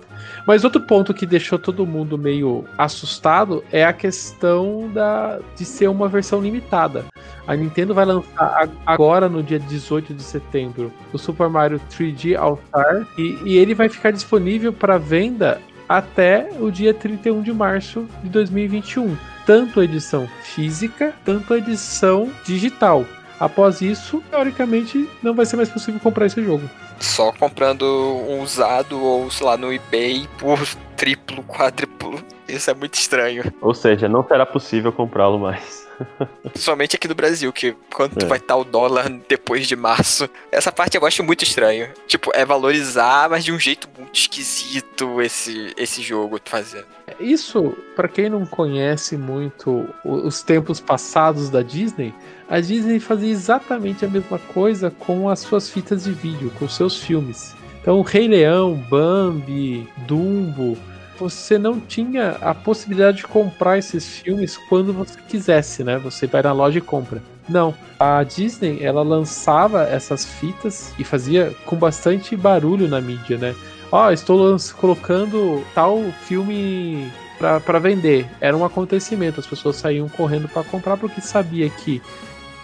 [0.47, 5.89] Mas outro ponto que deixou todo mundo meio assustado é a questão da, de ser
[5.89, 7.05] uma versão limitada.
[7.47, 13.07] A Nintendo vai lançar agora, no dia 18 de setembro, o Super Mario 3D All-Star
[13.19, 18.29] e, e ele vai ficar disponível para venda até o dia 31 de março de
[18.29, 19.17] 2021.
[19.45, 23.05] Tanto a edição física, tanto a edição digital.
[23.41, 26.69] Após isso, teoricamente, não vai ser mais possível comprar esse jogo.
[27.01, 30.59] Só comprando um usado ou, sei lá, no eBay por
[30.97, 32.23] triplo, quádruplo.
[32.47, 33.43] Isso é muito estranho.
[33.61, 35.90] Ou seja, não será possível comprá-lo mais.
[36.55, 38.29] Somente aqui no Brasil, que quanto é.
[38.29, 40.29] vai estar o dólar depois de março.
[40.51, 41.91] Essa parte eu acho muito estranho.
[42.07, 46.87] Tipo, é valorizar, mas de um jeito muito esquisito esse, esse jogo fazendo.
[47.19, 52.15] Isso, para quem não conhece muito os tempos passados da Disney,
[52.49, 56.97] a Disney fazia exatamente a mesma coisa com as suas fitas de vídeo, com seus
[56.97, 57.55] filmes.
[57.81, 60.77] Então, Rei Leão, Bambi, Dumbo,
[61.21, 65.99] você não tinha a possibilidade de comprar esses filmes quando você quisesse, né?
[65.99, 67.23] Você vai na loja e compra.
[67.47, 73.55] Não, a Disney ela lançava essas fitas e fazia com bastante barulho na mídia, né?
[73.93, 78.27] Ó, oh, estou colocando tal filme para vender.
[78.41, 82.01] Era um acontecimento, as pessoas saíam correndo para comprar porque sabia que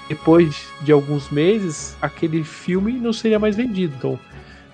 [0.09, 3.95] depois de alguns meses, aquele filme não seria mais vendido.
[3.99, 4.19] Então,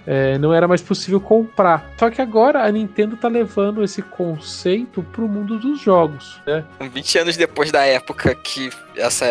[0.06, 1.90] é, não era mais possível comprar.
[1.98, 6.64] Só que agora a Nintendo tá levando esse conceito pro mundo dos jogos, né?
[6.80, 9.26] 20 anos depois da época que essa,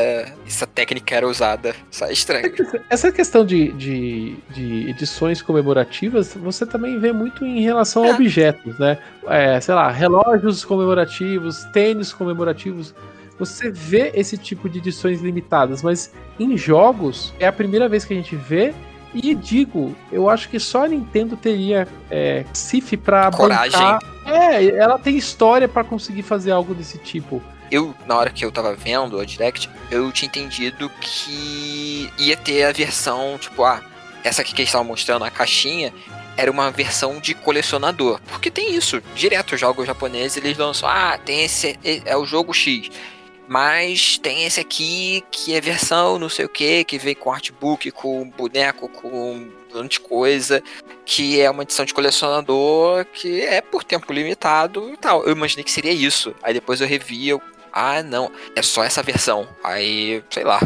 [0.45, 1.75] essa técnica era usada.
[1.89, 2.53] Isso é estranho.
[2.89, 8.13] Essa questão de, de, de edições comemorativas, você também vê muito em relação a é.
[8.13, 8.97] objetos, né?
[9.27, 12.93] É, sei lá, relógios comemorativos, tênis comemorativos
[13.41, 18.13] você vê esse tipo de edições limitadas, mas em jogos é a primeira vez que
[18.13, 18.71] a gente vê.
[19.13, 23.79] E digo, eu acho que só a Nintendo teria é, CIF pra Coragem.
[23.79, 23.99] Bancar.
[24.25, 27.41] É, ela tem história para conseguir fazer algo desse tipo.
[27.69, 32.63] Eu, na hora que eu tava vendo a Direct, eu tinha entendido que ia ter
[32.63, 33.81] a versão, tipo, ah,
[34.23, 35.93] essa aqui que eles estavam mostrando, a caixinha,
[36.37, 38.19] era uma versão de colecionador.
[38.27, 42.53] Porque tem isso, direto os jogos japoneses eles lançam, ah, tem esse é o jogo
[42.53, 42.89] X.
[43.51, 47.91] Mas tem esse aqui que é versão não sei o que, que vem com artbook,
[47.91, 50.63] com boneco, com um monte de coisa,
[51.05, 55.25] que é uma edição de colecionador que é por tempo limitado e tal.
[55.25, 56.33] Eu imaginei que seria isso.
[56.41, 57.41] Aí depois eu revi, eu,
[57.73, 59.45] ah, não, é só essa versão.
[59.61, 60.61] Aí, sei lá.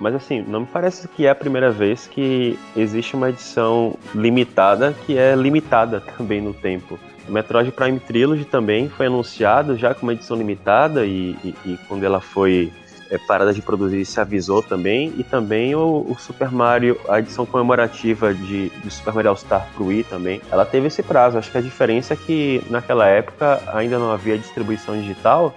[0.00, 4.96] Mas assim, não me parece que é a primeira vez que existe uma edição limitada
[5.06, 6.98] que é limitada também no tempo.
[7.28, 11.78] O Metroid Prime Trilogy também foi anunciado já com uma edição limitada e, e, e
[11.88, 12.72] quando ela foi
[13.10, 15.12] é, parada de produzir se avisou também.
[15.16, 19.66] E também o, o, Super Mario, a edição comemorativa de, de Super Mario All Star
[19.74, 21.38] pro Wii também, ela teve esse prazo.
[21.38, 25.54] Acho que a diferença é que naquela época ainda não havia distribuição digital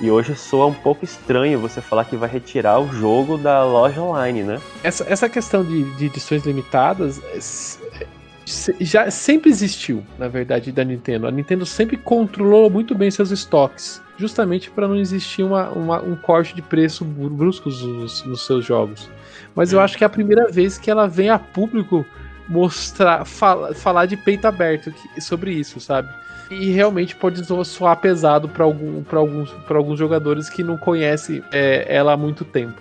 [0.00, 4.00] e hoje soa um pouco estranho você falar que vai retirar o jogo da loja
[4.00, 4.60] online, né?
[4.82, 7.20] Essa, essa questão de, de edições limitadas
[8.80, 11.26] já sempre existiu, na verdade, da Nintendo.
[11.26, 16.14] A Nintendo sempre controlou muito bem seus estoques, justamente para não existir uma, uma, um
[16.14, 19.10] corte de preço brusco nos, nos seus jogos.
[19.54, 22.06] Mas eu acho que é a primeira vez que ela vem a público
[22.48, 26.08] mostrar, fala, falar de peito aberto sobre isso, sabe?
[26.48, 32.12] E realmente pode soar pesado para algum, alguns, alguns jogadores que não conhecem é, ela
[32.12, 32.80] há muito tempo.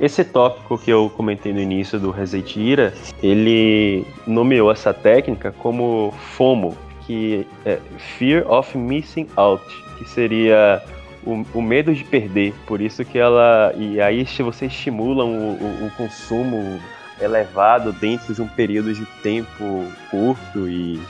[0.00, 6.14] Esse tópico que eu comentei no início do Reset Ira, ele nomeou essa técnica como
[6.36, 7.80] FOMO, que é
[8.16, 9.64] Fear of Missing Out,
[9.98, 10.80] que seria
[11.24, 12.54] o, o, medo de perder.
[12.66, 13.72] Por isso que ela.
[13.76, 16.80] E aí você estimula o, o, o consumo
[17.20, 21.00] elevado dentro de um período de tempo curto e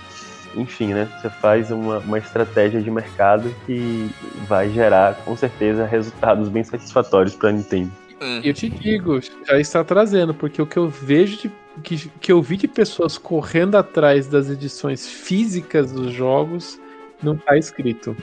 [0.56, 1.06] enfim, né?
[1.20, 4.10] Você faz uma, uma estratégia de mercado que
[4.46, 7.90] vai gerar, com certeza, resultados bem satisfatórios para a Nintendo.
[8.20, 8.40] Hum.
[8.42, 11.52] Eu te digo, já está trazendo, porque o que eu vejo de,
[11.82, 16.80] que, que eu vi de pessoas correndo atrás das edições físicas dos jogos
[17.22, 18.16] não está escrito.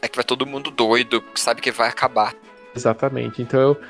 [0.00, 2.34] É que vai todo mundo doido, sabe que vai acabar.
[2.74, 3.42] Exatamente.
[3.42, 3.80] Então eu.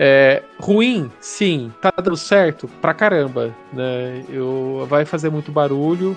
[0.00, 1.72] É, ruim, sim.
[1.82, 3.52] Tá dando certo pra caramba.
[3.72, 4.24] Né?
[4.28, 6.16] Eu, vai fazer muito barulho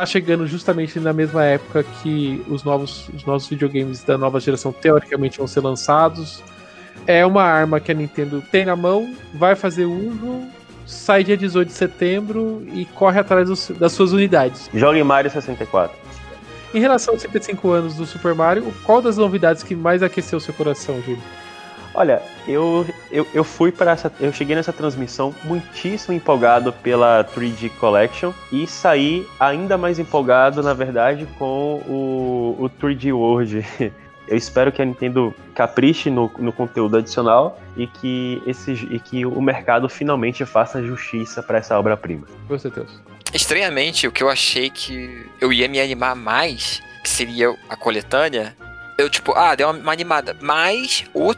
[0.00, 4.72] tá chegando justamente na mesma época que os novos, os novos videogames da nova geração
[4.72, 6.42] teoricamente vão ser lançados.
[7.06, 10.42] É uma arma que a Nintendo tem na mão, vai fazer uso,
[10.86, 14.70] sai dia 18 de setembro e corre atrás dos, das suas unidades.
[14.74, 15.96] Jogue Mario 64.
[16.72, 20.54] Em relação aos 75 anos do Super Mario, qual das novidades que mais aqueceu seu
[20.54, 21.22] coração, Júlio?
[21.92, 24.12] Olha, eu, eu, eu fui para essa.
[24.20, 30.72] Eu cheguei nessa transmissão muitíssimo empolgado pela 3D Collection e saí ainda mais empolgado, na
[30.72, 33.66] verdade, com o, o 3D World.
[34.30, 39.26] Eu espero que a Nintendo capriche no, no conteúdo adicional e que, esse, e que
[39.26, 42.28] o mercado finalmente faça justiça para essa obra-prima.
[42.46, 42.88] Com certeza.
[43.34, 48.56] Estranhamente, o que eu achei que eu ia me animar mais, que seria a coletânea,
[48.96, 50.36] eu tipo, ah, deu uma, uma animada.
[50.40, 51.34] Mas o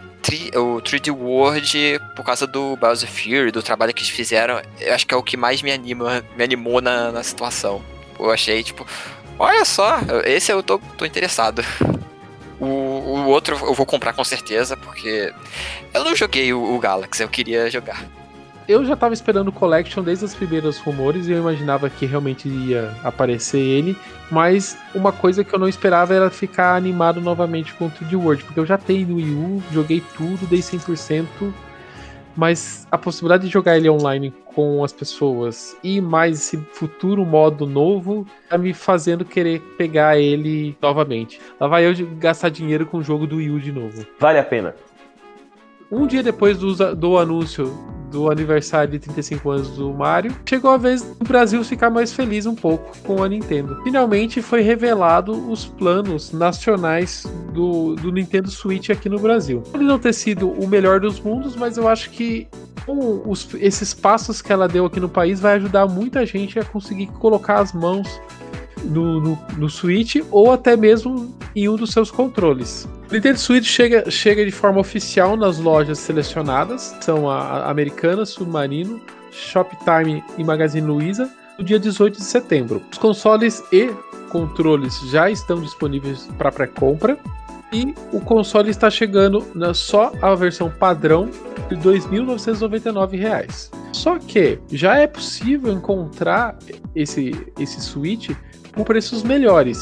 [0.55, 5.07] o 3D World, por causa do Bowser Fury, do trabalho que eles fizeram, eu acho
[5.07, 7.83] que é o que mais me anima, me animou na, na situação.
[8.19, 8.87] Eu achei, tipo,
[9.39, 11.63] olha só, esse eu tô, tô interessado.
[12.63, 15.35] O, o outro eu vou comprar com certeza, porque
[15.93, 18.07] eu não joguei o, o Galaxy, eu queria jogar.
[18.69, 22.49] Eu já tava esperando o Collection desde os primeiros rumores e eu imaginava que realmente
[22.49, 23.99] ia aparecer ele,
[24.31, 28.45] mas uma coisa que eu não esperava era ficar animado novamente com o 3D World,
[28.45, 31.27] porque eu já tenho no Wii U, joguei tudo, dei 100%,
[32.37, 37.67] mas a possibilidade de jogar ele online com as pessoas e mais esse futuro modo
[37.67, 41.41] novo tá me fazendo querer pegar ele novamente.
[41.59, 44.07] Lá vai eu gastar dinheiro com o jogo do Wii U de novo.
[44.19, 44.75] Vale a pena.
[45.91, 47.67] Um dia depois do, do anúncio
[48.13, 52.45] do aniversário de 35 anos do Mario, chegou a vez do Brasil ficar mais feliz
[52.45, 53.83] um pouco com a Nintendo.
[53.83, 59.63] Finalmente foi revelado os planos nacionais do, do Nintendo Switch aqui no Brasil.
[59.71, 62.49] Pode não ter sido o melhor dos mundos, mas eu acho que
[62.85, 66.65] com os, esses passos que ela deu aqui no país vai ajudar muita gente a
[66.65, 68.21] conseguir colocar as mãos
[68.85, 72.89] no, no, no Switch ou até mesmo em um dos seus controles.
[73.11, 78.25] O Nintendo Switch chega, chega de forma oficial nas lojas selecionadas, são a, a Americana,
[78.25, 82.83] Submarino, Shoptime e Magazine Luiza, no dia 18 de setembro.
[82.91, 83.91] Os consoles e
[84.31, 87.19] controles já estão disponíveis para pré-compra
[87.73, 91.29] e o console está chegando na só a versão padrão
[91.69, 93.71] de R$ 2.999.
[93.93, 96.59] Só que já é possível encontrar
[96.95, 98.31] esse, esse Switch
[98.75, 99.79] com preços melhores.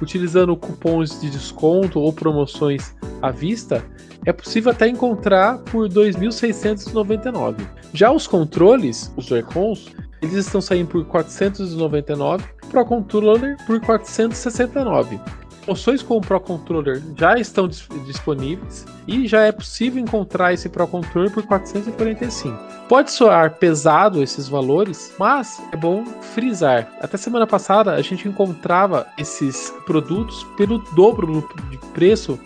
[0.00, 3.84] Utilizando cupons de desconto ou promoções à vista,
[4.24, 7.56] é possível até encontrar por 2.699.
[7.92, 15.20] Já os controles, os Joy-Cons, eles estão saindo por 499, Pro Controller por 469.
[15.66, 20.68] Opções com o Pro Controller já estão dis disponíveis e já é possível encontrar esse
[20.68, 22.58] Pro Controller por 445.
[22.88, 26.92] Pode soar pesado esses valores, mas é bom frisar.
[27.00, 32.38] Até semana passada a gente encontrava esses produtos pelo dobro de preço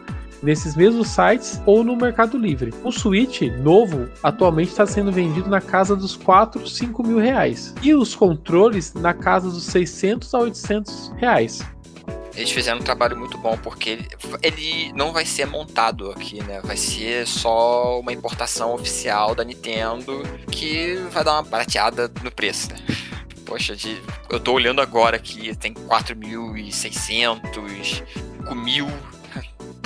[0.43, 2.73] nesses mesmos sites ou no Mercado Livre.
[2.85, 7.75] O Switch novo atualmente está sendo vendido na casa dos 4, 5 mil reais.
[7.83, 11.65] E os controles na casa dos 600 a 800 reais.
[12.37, 14.09] Eles fizeram um trabalho muito bom, porque ele,
[14.43, 16.61] ele não vai ser montado aqui, né?
[16.63, 22.71] Vai ser só uma importação oficial da Nintendo que vai dar uma barateada no preço,
[22.71, 22.79] né?
[23.47, 28.03] Poxa, de, eu tô olhando agora aqui, tem 4.600,
[28.43, 29.17] 5.000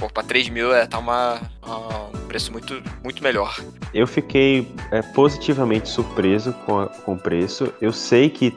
[0.00, 3.56] pô, pra 3 mil é, tá uma, uma, um preço muito, muito melhor.
[3.92, 7.72] Eu fiquei é, positivamente surpreso com, a, com o preço.
[7.80, 8.50] Eu sei que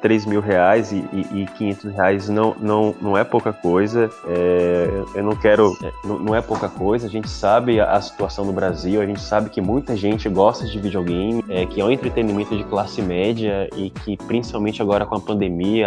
[0.00, 4.10] 3 mil reais e, e, e 500 reais não, não, não é pouca coisa.
[4.26, 5.76] É, eu não quero.
[5.82, 7.06] É, não, não, é pouca coisa.
[7.06, 10.66] A gente sabe a, a, situação no Brasil, a gente sabe que muita gente gosta
[10.66, 15.16] de videogame, é, que é um entretenimento de classe média e que, principalmente agora com
[15.16, 15.86] a pandemia,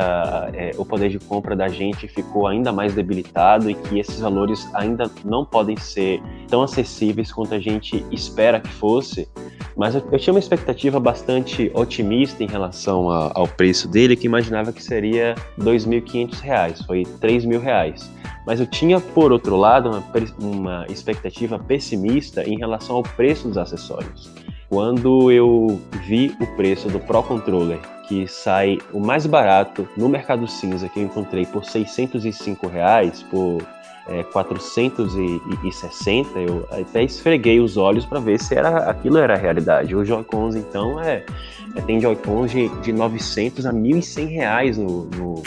[0.53, 4.67] é, o poder de compra da gente ficou ainda mais debilitado e que esses valores
[4.73, 9.27] ainda ainda não podem ser tão acessíveis quanto a gente espera que fosse,
[9.75, 14.25] mas eu, eu tinha uma expectativa bastante otimista em relação a, ao preço dele, que
[14.25, 18.11] imaginava que seria R$ 2.500, foi R$ mil reais.
[18.45, 20.03] Mas eu tinha, por outro lado, uma,
[20.39, 24.31] uma expectativa pessimista em relação ao preço dos acessórios.
[24.69, 30.47] Quando eu vi o preço do Pro Controller, que sai o mais barato no mercado
[30.47, 33.61] cinza que eu encontrei por 605 reais, por
[34.07, 39.95] é, 460, eu até esfreguei os olhos para ver se era aquilo era a realidade.
[39.95, 41.23] Os Joy-Cons, então, é,
[41.75, 45.41] é tem Joy-Cons de, de 900 a 1.100 reais no, no,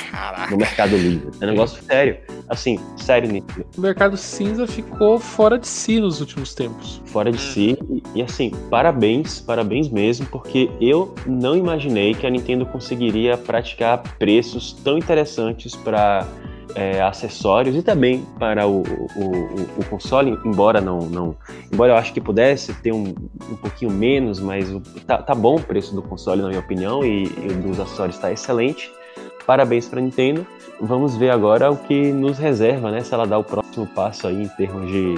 [0.50, 1.30] no, Mercado Livre.
[1.40, 2.18] É um negócio sério.
[2.48, 3.46] Assim, sério, nisso.
[3.76, 7.02] O mercado cinza ficou fora de si nos últimos tempos.
[7.06, 7.78] Fora de si.
[7.88, 14.02] E, e assim, parabéns, parabéns mesmo, porque eu não imaginei que a Nintendo conseguiria praticar
[14.18, 16.28] preços tão interessantes para
[16.74, 21.36] é, acessórios e também para o, o, o, console, embora não, não.
[21.72, 23.14] Embora eu acho que pudesse ter um,
[23.50, 27.04] um pouquinho menos, mas o, tá, tá bom o preço do console, na minha opinião,
[27.04, 28.90] e, e dos acessórios está excelente.
[29.46, 30.46] Parabéns para a Nintendo.
[30.80, 33.02] Vamos ver agora o que nos reserva, né?
[33.02, 35.14] Se ela dá o próximo passo aí em termos de,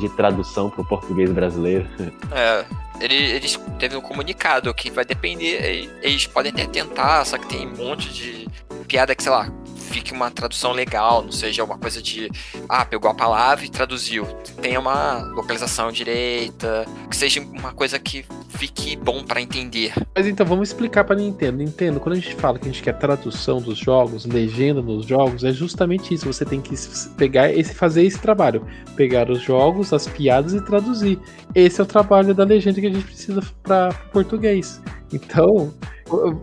[0.00, 1.86] de tradução para o português brasileiro.
[2.30, 2.64] É,
[3.00, 5.88] ele, eles teve um comunicado que vai depender.
[6.02, 8.48] Eles podem até tentar, só que tem um monte de
[8.86, 9.50] piada que, sei lá,
[9.88, 12.30] fique uma tradução legal, não seja uma coisa de,
[12.68, 14.24] ah, pegou a palavra e traduziu.
[14.60, 19.92] Tenha uma localização direita, que seja uma coisa que fique bom para entender.
[20.14, 21.58] Mas então vamos explicar para Nintendo.
[21.58, 25.44] Nintendo, quando a gente fala que a gente quer tradução dos jogos, legenda nos jogos,
[25.44, 26.26] é justamente isso.
[26.26, 26.74] Você tem que
[27.16, 31.18] pegar e fazer esse trabalho, pegar os jogos, as piadas e traduzir.
[31.54, 34.80] Esse é o trabalho da legenda que a gente precisa para português.
[35.12, 35.72] Então,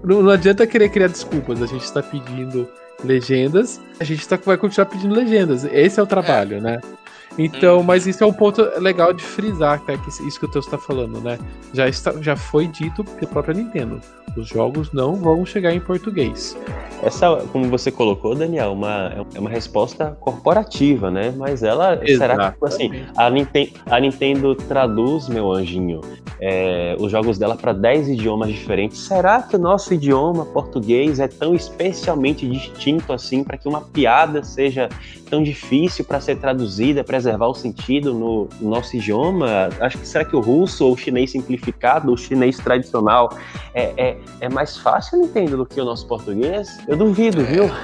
[0.04, 1.62] não adianta querer criar desculpas.
[1.62, 2.68] A gente está pedindo
[3.04, 5.64] legendas, a gente tá, vai continuar pedindo legendas.
[5.66, 6.62] Esse é o trabalho, é.
[6.62, 6.82] né?
[7.38, 7.84] Então, hum.
[7.84, 9.98] mas isso é um ponto legal de frisar, tá?
[9.98, 11.38] Que isso que o Teus está falando, né?
[11.74, 14.00] Já, está, já foi dito pela própria Nintendo.
[14.36, 16.58] Os jogos não vão chegar em português.
[17.02, 21.34] Essa, como você colocou, Daniel, uma, é uma resposta corporativa, né?
[21.38, 22.18] Mas ela, Exatamente.
[22.18, 26.02] será que, assim, a Nintendo, a Nintendo traduz, meu anjinho,
[26.40, 29.00] é, os jogos dela para 10 idiomas diferentes.
[29.00, 34.44] Será que o nosso idioma português é tão especialmente distinto assim para que uma piada
[34.44, 34.90] seja
[35.30, 39.70] tão difícil para ser traduzida, preservar o sentido no, no, nosso idioma?
[39.80, 43.36] Acho que será que o russo ou o chinês simplificado, o chinês tradicional
[43.74, 46.68] é, é, é mais fácil, Nintendo, do que o nosso português?
[46.88, 47.66] Eu duvido, viu?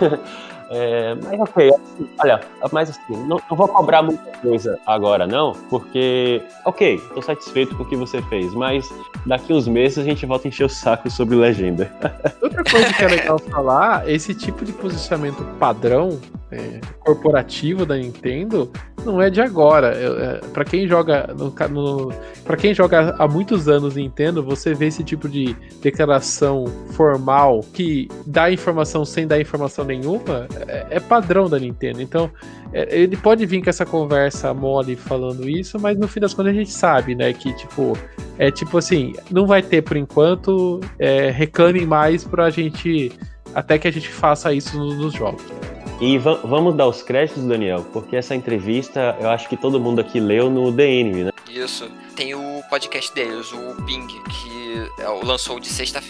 [0.74, 2.40] É, mas ok, assim, olha,
[2.72, 7.84] mas assim, não, não, vou cobrar muita coisa agora, não, porque, ok, tô satisfeito com
[7.84, 8.90] o que você fez, mas
[9.26, 11.92] daqui uns meses a gente volta a encher o saco sobre legenda.
[12.42, 16.18] Outra coisa que é legal falar, esse tipo de posicionamento padrão
[16.52, 18.70] é, corporativo da Nintendo
[19.06, 19.88] não é de agora.
[19.88, 24.88] É, para quem joga no, no para quem joga há muitos anos Nintendo, você vê
[24.88, 31.50] esse tipo de declaração formal que dá informação sem dar informação nenhuma, é, é padrão
[31.50, 32.02] da Nintendo.
[32.02, 32.30] Então,
[32.74, 36.54] é, ele pode vir com essa conversa mole falando isso, mas no fim das contas
[36.54, 37.98] a gente sabe, né, que tipo,
[38.38, 43.12] é tipo assim, não vai ter por enquanto, é, reclamem mais pra gente
[43.54, 45.44] até que a gente faça isso nos jogos.
[46.02, 50.02] E va vamos dar os créditos, Daniel, porque essa entrevista eu acho que todo mundo
[50.02, 51.32] aqui leu no DN, né?
[51.48, 51.88] Isso.
[52.16, 56.02] Tem o podcast deles, o Ping, que é, lançou de sexta,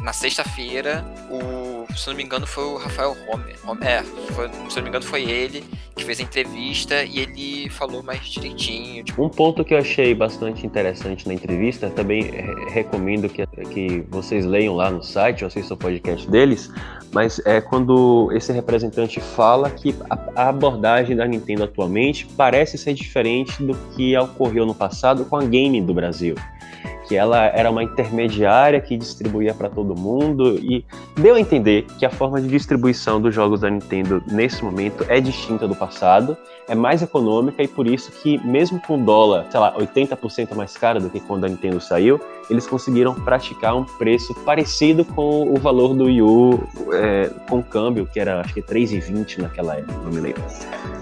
[0.00, 1.04] na sexta-feira.
[1.30, 3.56] O, se não me engano, foi o Rafael Homer.
[3.82, 5.64] É, foi, se não me engano, foi ele
[5.94, 9.04] que fez a entrevista e ele falou mais direitinho.
[9.04, 9.24] Tipo...
[9.24, 12.22] Um ponto que eu achei bastante interessante na entrevista, também
[12.70, 16.70] recomendo que, que vocês leiam lá no site, ou assistam o podcast deles,
[17.12, 23.62] mas é quando esse representante fala que a, abordagem da Nintendo atualmente parece ser diferente
[23.62, 26.34] do que ocorreu no passado com a Game do Brasil
[27.08, 30.84] que ela era uma intermediária que distribuía para todo mundo e
[31.16, 35.20] deu a entender que a forma de distribuição dos jogos da Nintendo nesse momento é
[35.20, 36.36] distinta do passado,
[36.72, 41.00] é mais econômica e por isso que mesmo com dólar, sei lá, 80% mais caro
[41.00, 42.18] do que quando a Nintendo saiu,
[42.48, 48.06] eles conseguiram praticar um preço parecido com o valor do Wii U é, com câmbio,
[48.06, 50.42] que era acho que 3,20 naquela época, não me lembro.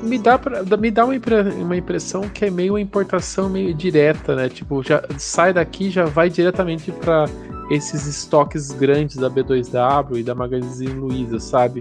[0.02, 1.14] Me dá, pra, me dá uma,
[1.60, 4.48] uma impressão que é meio uma importação meio direta, né?
[4.48, 7.26] Tipo, já sai daqui já vai diretamente para
[7.70, 11.80] esses estoques grandes da B2W e da Magazine Luiza, sabe?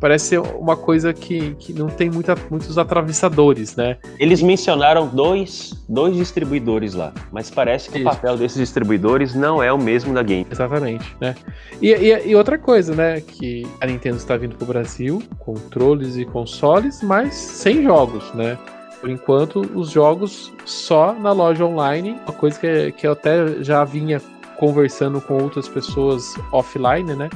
[0.00, 3.96] Parece ser uma coisa que, que não tem muita, muitos atravessadores, né?
[4.18, 8.08] Eles mencionaram dois, dois distribuidores lá, mas parece que Isso.
[8.08, 10.46] o papel desses distribuidores não é o mesmo da Game.
[10.50, 11.34] Exatamente, né?
[11.80, 13.20] E, e, e outra coisa, né?
[13.20, 18.58] Que a Nintendo está vindo para o Brasil, controles e consoles, mas sem jogos, né?
[19.00, 23.84] Por enquanto, os jogos só na loja online, uma coisa que, que eu até já
[23.84, 24.20] vinha
[24.56, 27.28] conversando com outras pessoas offline, né?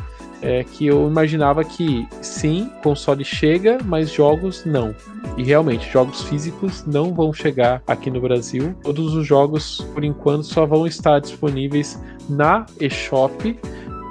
[0.43, 4.95] É que eu imaginava que sim, console chega, mas jogos não.
[5.37, 8.75] E realmente, jogos físicos não vão chegar aqui no Brasil.
[8.83, 13.59] Todos os jogos, por enquanto, só vão estar disponíveis na eShop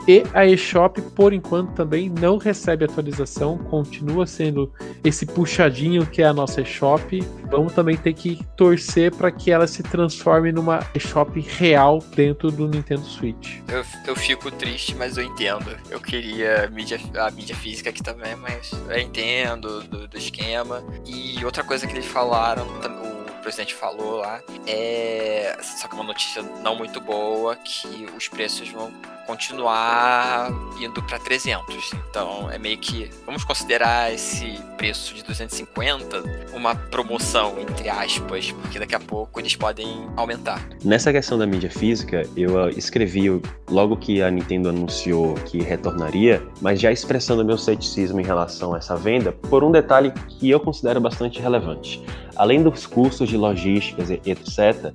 [0.07, 4.71] e a eShop, por enquanto, também não recebe atualização, continua sendo
[5.03, 7.21] esse puxadinho que é a nossa eShop.
[7.49, 12.67] Vamos também ter que torcer para que ela se transforme numa eShop real dentro do
[12.67, 13.59] Nintendo Switch.
[13.67, 15.75] Eu, eu fico triste, mas eu entendo.
[15.89, 20.83] Eu queria a mídia, a mídia física aqui também, mas eu entendo do, do esquema.
[21.05, 25.57] E outra coisa que eles falaram, o presidente falou lá, é.
[25.61, 28.91] Só que uma notícia não muito boa, que os preços vão
[29.29, 30.51] continuar
[30.81, 31.91] indo para 300.
[32.09, 38.79] Então é meio que vamos considerar esse preço de 250 uma promoção entre aspas, porque
[38.79, 40.67] daqui a pouco eles podem aumentar.
[40.83, 43.29] Nessa questão da mídia física, eu ah, escrevi
[43.69, 48.79] logo que a Nintendo anunciou que retornaria, mas já expressando meu ceticismo em relação a
[48.79, 52.03] essa venda, por um detalhe que eu considero bastante relevante.
[52.35, 54.91] Além dos custos de logísticas etc,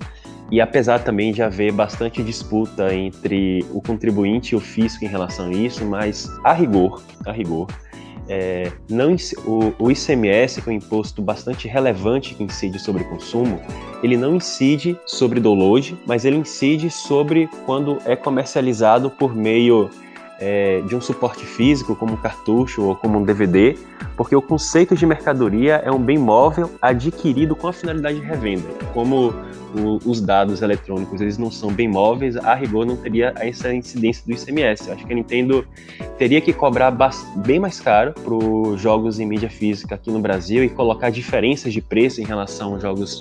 [0.51, 5.47] e apesar também de haver bastante disputa entre o contribuinte e o fisco em relação
[5.47, 7.66] a isso, mas a rigor, a rigor,
[8.28, 9.14] é, não,
[9.45, 13.61] o, o, ICMS, que é um imposto bastante relevante que incide sobre consumo,
[14.03, 19.90] ele não incide sobre download, mas ele incide sobre quando é comercializado por meio
[20.39, 23.76] é, de um suporte físico, como um cartucho ou como um DVD,
[24.16, 28.68] porque o conceito de mercadoria é um bem móvel adquirido com a finalidade de revenda.
[28.93, 29.35] Como
[29.74, 34.22] o, os dados eletrônicos eles não são bem móveis, a rigor não teria essa incidência
[34.26, 34.89] do ICMS.
[34.89, 35.66] Eu acho que a Nintendo
[36.18, 36.97] teria que cobrar
[37.37, 41.72] bem mais caro para os jogos em mídia física aqui no Brasil e colocar diferenças
[41.72, 43.20] de preço em relação aos jogos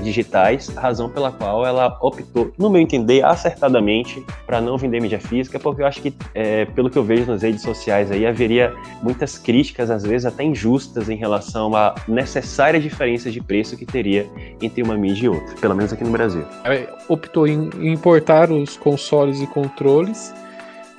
[0.00, 5.58] digitais, razão pela qual ela optou, no meu entender, acertadamente para não vender mídia física,
[5.58, 9.38] porque eu acho que, é, pelo que eu vejo nas redes sociais aí, haveria muitas
[9.38, 14.26] críticas, às vezes até injustas, em relação à necessária diferença de preço que teria
[14.60, 16.44] entre uma mídia e outra, pelo menos aqui no Brasil.
[16.64, 20.34] É, optou em importar os consoles e controles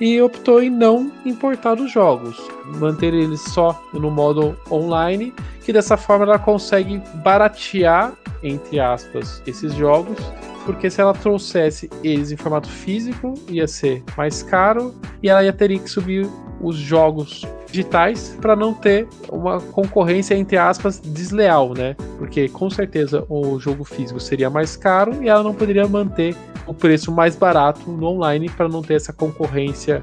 [0.00, 2.36] e optou em não importar os jogos,
[2.80, 5.32] manter eles só no modo online,
[5.64, 10.18] que dessa forma ela consegue baratear, entre aspas, esses jogos,
[10.64, 15.52] porque se ela trouxesse eles em formato físico, ia ser mais caro e ela ia
[15.52, 16.28] ter que subir
[16.64, 21.94] os jogos digitais para não ter uma concorrência entre aspas desleal, né?
[22.18, 26.34] Porque com certeza o jogo físico seria mais caro e ela não poderia manter
[26.66, 30.02] o preço mais barato no online para não ter essa concorrência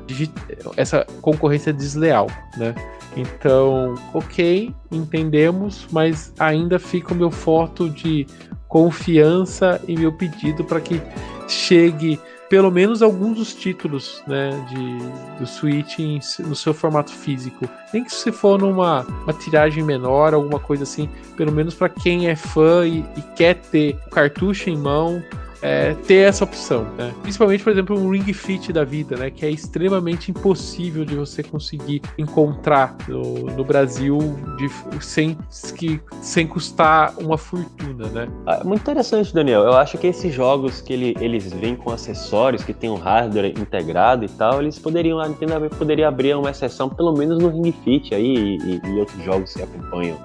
[0.77, 2.75] essa concorrência desleal, né?
[3.15, 8.25] Então, ok, entendemos, mas ainda fica o meu foto de
[8.67, 11.01] confiança e meu pedido para que
[11.47, 12.17] chegue
[12.51, 17.65] pelo menos alguns dos títulos né, de, do Switch em, no seu formato físico.
[17.93, 22.27] Nem que se for numa uma tiragem menor, alguma coisa assim, pelo menos para quem
[22.27, 25.23] é fã e, e, quer ter o cartucho em mão
[25.61, 27.13] é, ter essa opção, né?
[27.21, 29.29] Principalmente, por exemplo, um Ring Fit da vida, né?
[29.29, 34.17] Que é extremamente impossível de você conseguir encontrar no, no Brasil
[34.57, 34.69] de,
[35.03, 35.37] sem,
[35.77, 38.27] que, sem custar uma fortuna, né?
[38.45, 39.61] Ah, muito interessante, Daniel.
[39.61, 43.45] Eu acho que esses jogos que ele, eles vêm com acessórios, que tem um hardware
[43.45, 47.73] integrado e tal, eles poderiam, a Nintendo poderia abrir uma exceção, pelo menos no Ring
[47.83, 50.17] Fit aí e, e outros jogos que acompanham,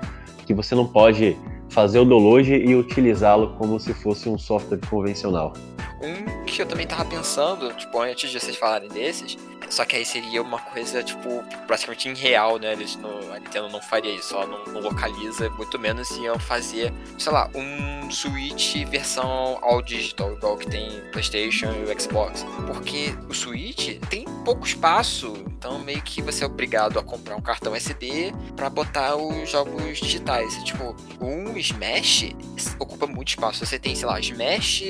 [0.47, 1.37] que você não pode
[1.69, 5.53] fazer o download e utilizá-lo como se fosse um software convencional.
[6.03, 9.37] Um que eu também tava pensando, tipo, antes de vocês falarem desses,
[9.69, 12.73] só que aí seria uma coisa, tipo, praticamente irreal, né?
[12.73, 16.93] Eles no, a Nintendo não faria isso, ela não, não, localiza, muito menos iam fazer,
[17.19, 22.45] sei lá, um Switch versão all digital, igual que tem PlayStation e o Xbox.
[22.67, 27.41] Porque o Switch tem pouco espaço, então meio que você é obrigado a comprar um
[27.41, 30.55] cartão SD para botar os jogos digitais.
[30.64, 32.31] Tipo, um Smash
[32.79, 33.64] ocupa muito espaço.
[33.64, 34.85] Você tem, sei lá, Smash,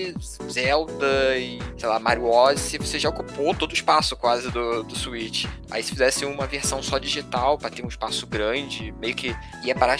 [0.50, 4.96] Zelda e, sei lá, Mario Odyssey, você já ocupou todo o espaço quase do, do,
[4.96, 5.46] Switch.
[5.70, 9.74] Aí se fizesse uma versão só digital para ter um espaço grande, meio que ia
[9.74, 9.96] parar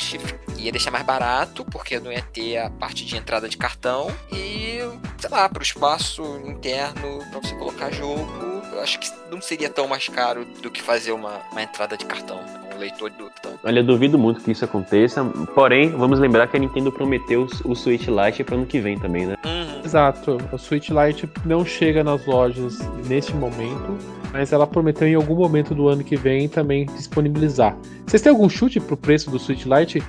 [0.57, 4.79] ia deixar mais barato, porque não ia ter a parte de entrada de cartão e,
[5.19, 8.27] sei lá, para o espaço interno para você colocar jogo,
[8.73, 12.05] eu acho que não seria tão mais caro do que fazer uma, uma entrada de
[12.05, 12.41] cartão,
[12.77, 13.31] leitor do.
[13.65, 15.25] Olha, eu duvido muito que isso aconteça,
[15.55, 19.27] porém, vamos lembrar que a Nintendo prometeu o Switch Lite para ano que vem também,
[19.27, 19.37] né?
[19.45, 19.81] Uhum.
[19.85, 23.97] Exato, o Switch Lite não chega nas lojas neste momento,
[24.33, 27.77] mas ela prometeu em algum momento do ano que vem também disponibilizar.
[28.07, 30.03] Vocês têm algum chute pro preço do Switch Lite?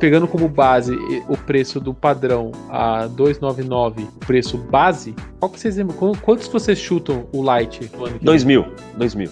[0.00, 0.96] Pegando como base
[1.28, 6.14] o preço do padrão a 299, preço base, qual que vocês lembram?
[6.22, 7.90] Quantos vocês chutam o Lite?
[8.22, 8.64] 2000,
[9.14, 9.30] mil.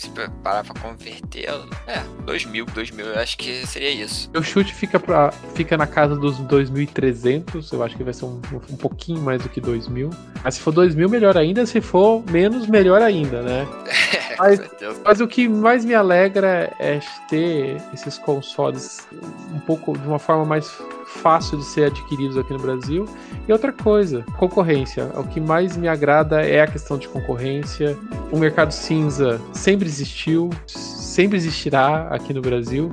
[0.00, 0.08] Se
[0.42, 1.44] parar pra converter,
[1.86, 4.30] é, 2 mil, 2 mil, eu acho que seria isso.
[4.34, 8.40] O chute fica, pra, fica na casa dos 2.300, eu acho que vai ser um,
[8.70, 10.08] um pouquinho mais do que 2 mil.
[10.42, 13.68] Mas se for 2 mil, melhor ainda, se for menos, melhor ainda, né?
[14.40, 14.60] mas,
[15.04, 16.98] mas o que mais me alegra é
[17.28, 19.06] ter esses consoles
[19.52, 20.66] um pouco de uma forma mais
[21.10, 23.06] fácil de ser adquiridos aqui no Brasil.
[23.46, 25.10] E outra coisa, concorrência.
[25.16, 27.98] O que mais me agrada é a questão de concorrência.
[28.30, 32.92] O mercado cinza sempre existiu, sempre existirá aqui no Brasil.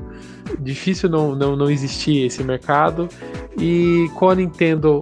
[0.59, 3.07] Difícil não, não, não existir esse mercado.
[3.57, 5.01] E com a Nintendo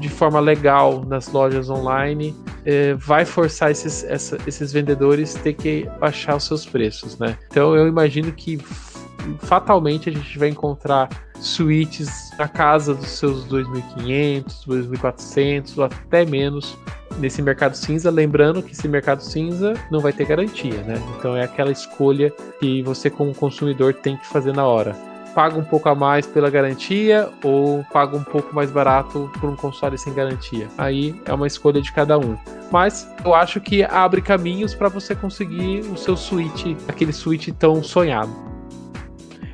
[0.00, 2.34] de forma legal nas lojas online,
[2.64, 7.36] é, vai forçar esses, essa, esses vendedores ter que baixar os seus preços, né?
[7.50, 8.58] Então eu imagino que
[9.40, 11.08] fatalmente a gente vai encontrar
[11.40, 16.76] suítes na casa dos seus 2.500, 2.400 ou até menos
[17.18, 21.02] nesse mercado cinza, lembrando que esse mercado cinza não vai ter garantia, né?
[21.18, 24.94] Então é aquela escolha que você como consumidor tem que fazer na hora.
[25.34, 29.54] Paga um pouco a mais pela garantia ou paga um pouco mais barato por um
[29.54, 30.66] console sem garantia.
[30.76, 32.36] Aí é uma escolha de cada um.
[32.70, 37.80] Mas eu acho que abre caminhos para você conseguir o seu Switch, aquele Switch tão
[37.82, 38.49] sonhado.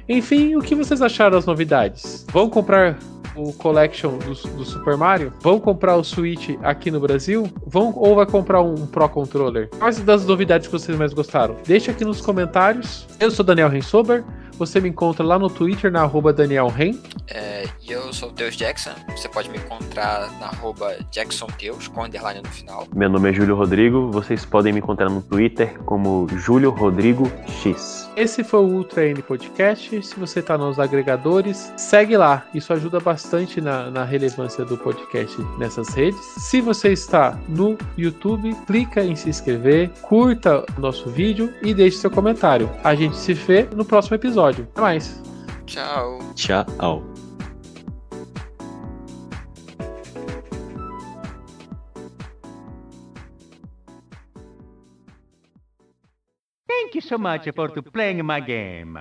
[0.08, 2.24] Enfim, o que vocês acharam das novidades?
[2.32, 2.96] Vão comprar
[3.34, 5.32] o Collection do, do, Super Mario?
[5.40, 7.50] Vão comprar o Switch aqui no Brasil?
[7.66, 9.68] Vão ou vai comprar um Pro Controller?
[9.78, 11.56] Quais das novidades que vocês mais gostaram?
[11.66, 13.06] Deixa aqui nos comentários.
[13.20, 14.24] Eu sou Daniel Rensober.
[14.58, 16.94] Você me encontra lá no Twitter, na arroba Daniel Ren.
[17.28, 18.92] É, eu sou o Teus Jackson.
[19.10, 22.86] Você pode me encontrar na arroba Jackson Teus, com underline no final.
[22.94, 24.10] Meu nome é Júlio Rodrigo.
[24.10, 27.30] Vocês podem me encontrar no Twitter como Júlio Rodrigo
[27.62, 28.10] X.
[28.16, 30.02] Esse foi o Ultra N Podcast.
[30.02, 32.46] Se você está nos agregadores, segue lá.
[32.54, 36.18] Isso ajuda bastante na, na relevância do podcast nessas redes.
[36.38, 41.98] Se você está no YouTube, clica em se inscrever, curta o nosso vídeo e deixe
[41.98, 42.70] seu comentário.
[42.82, 44.68] A gente se vê no próximo episódio episódio.
[44.72, 45.22] Até mais.
[45.66, 46.18] Tchau.
[46.34, 47.02] Tchau.
[56.68, 58.98] Thank you so much for playing my game.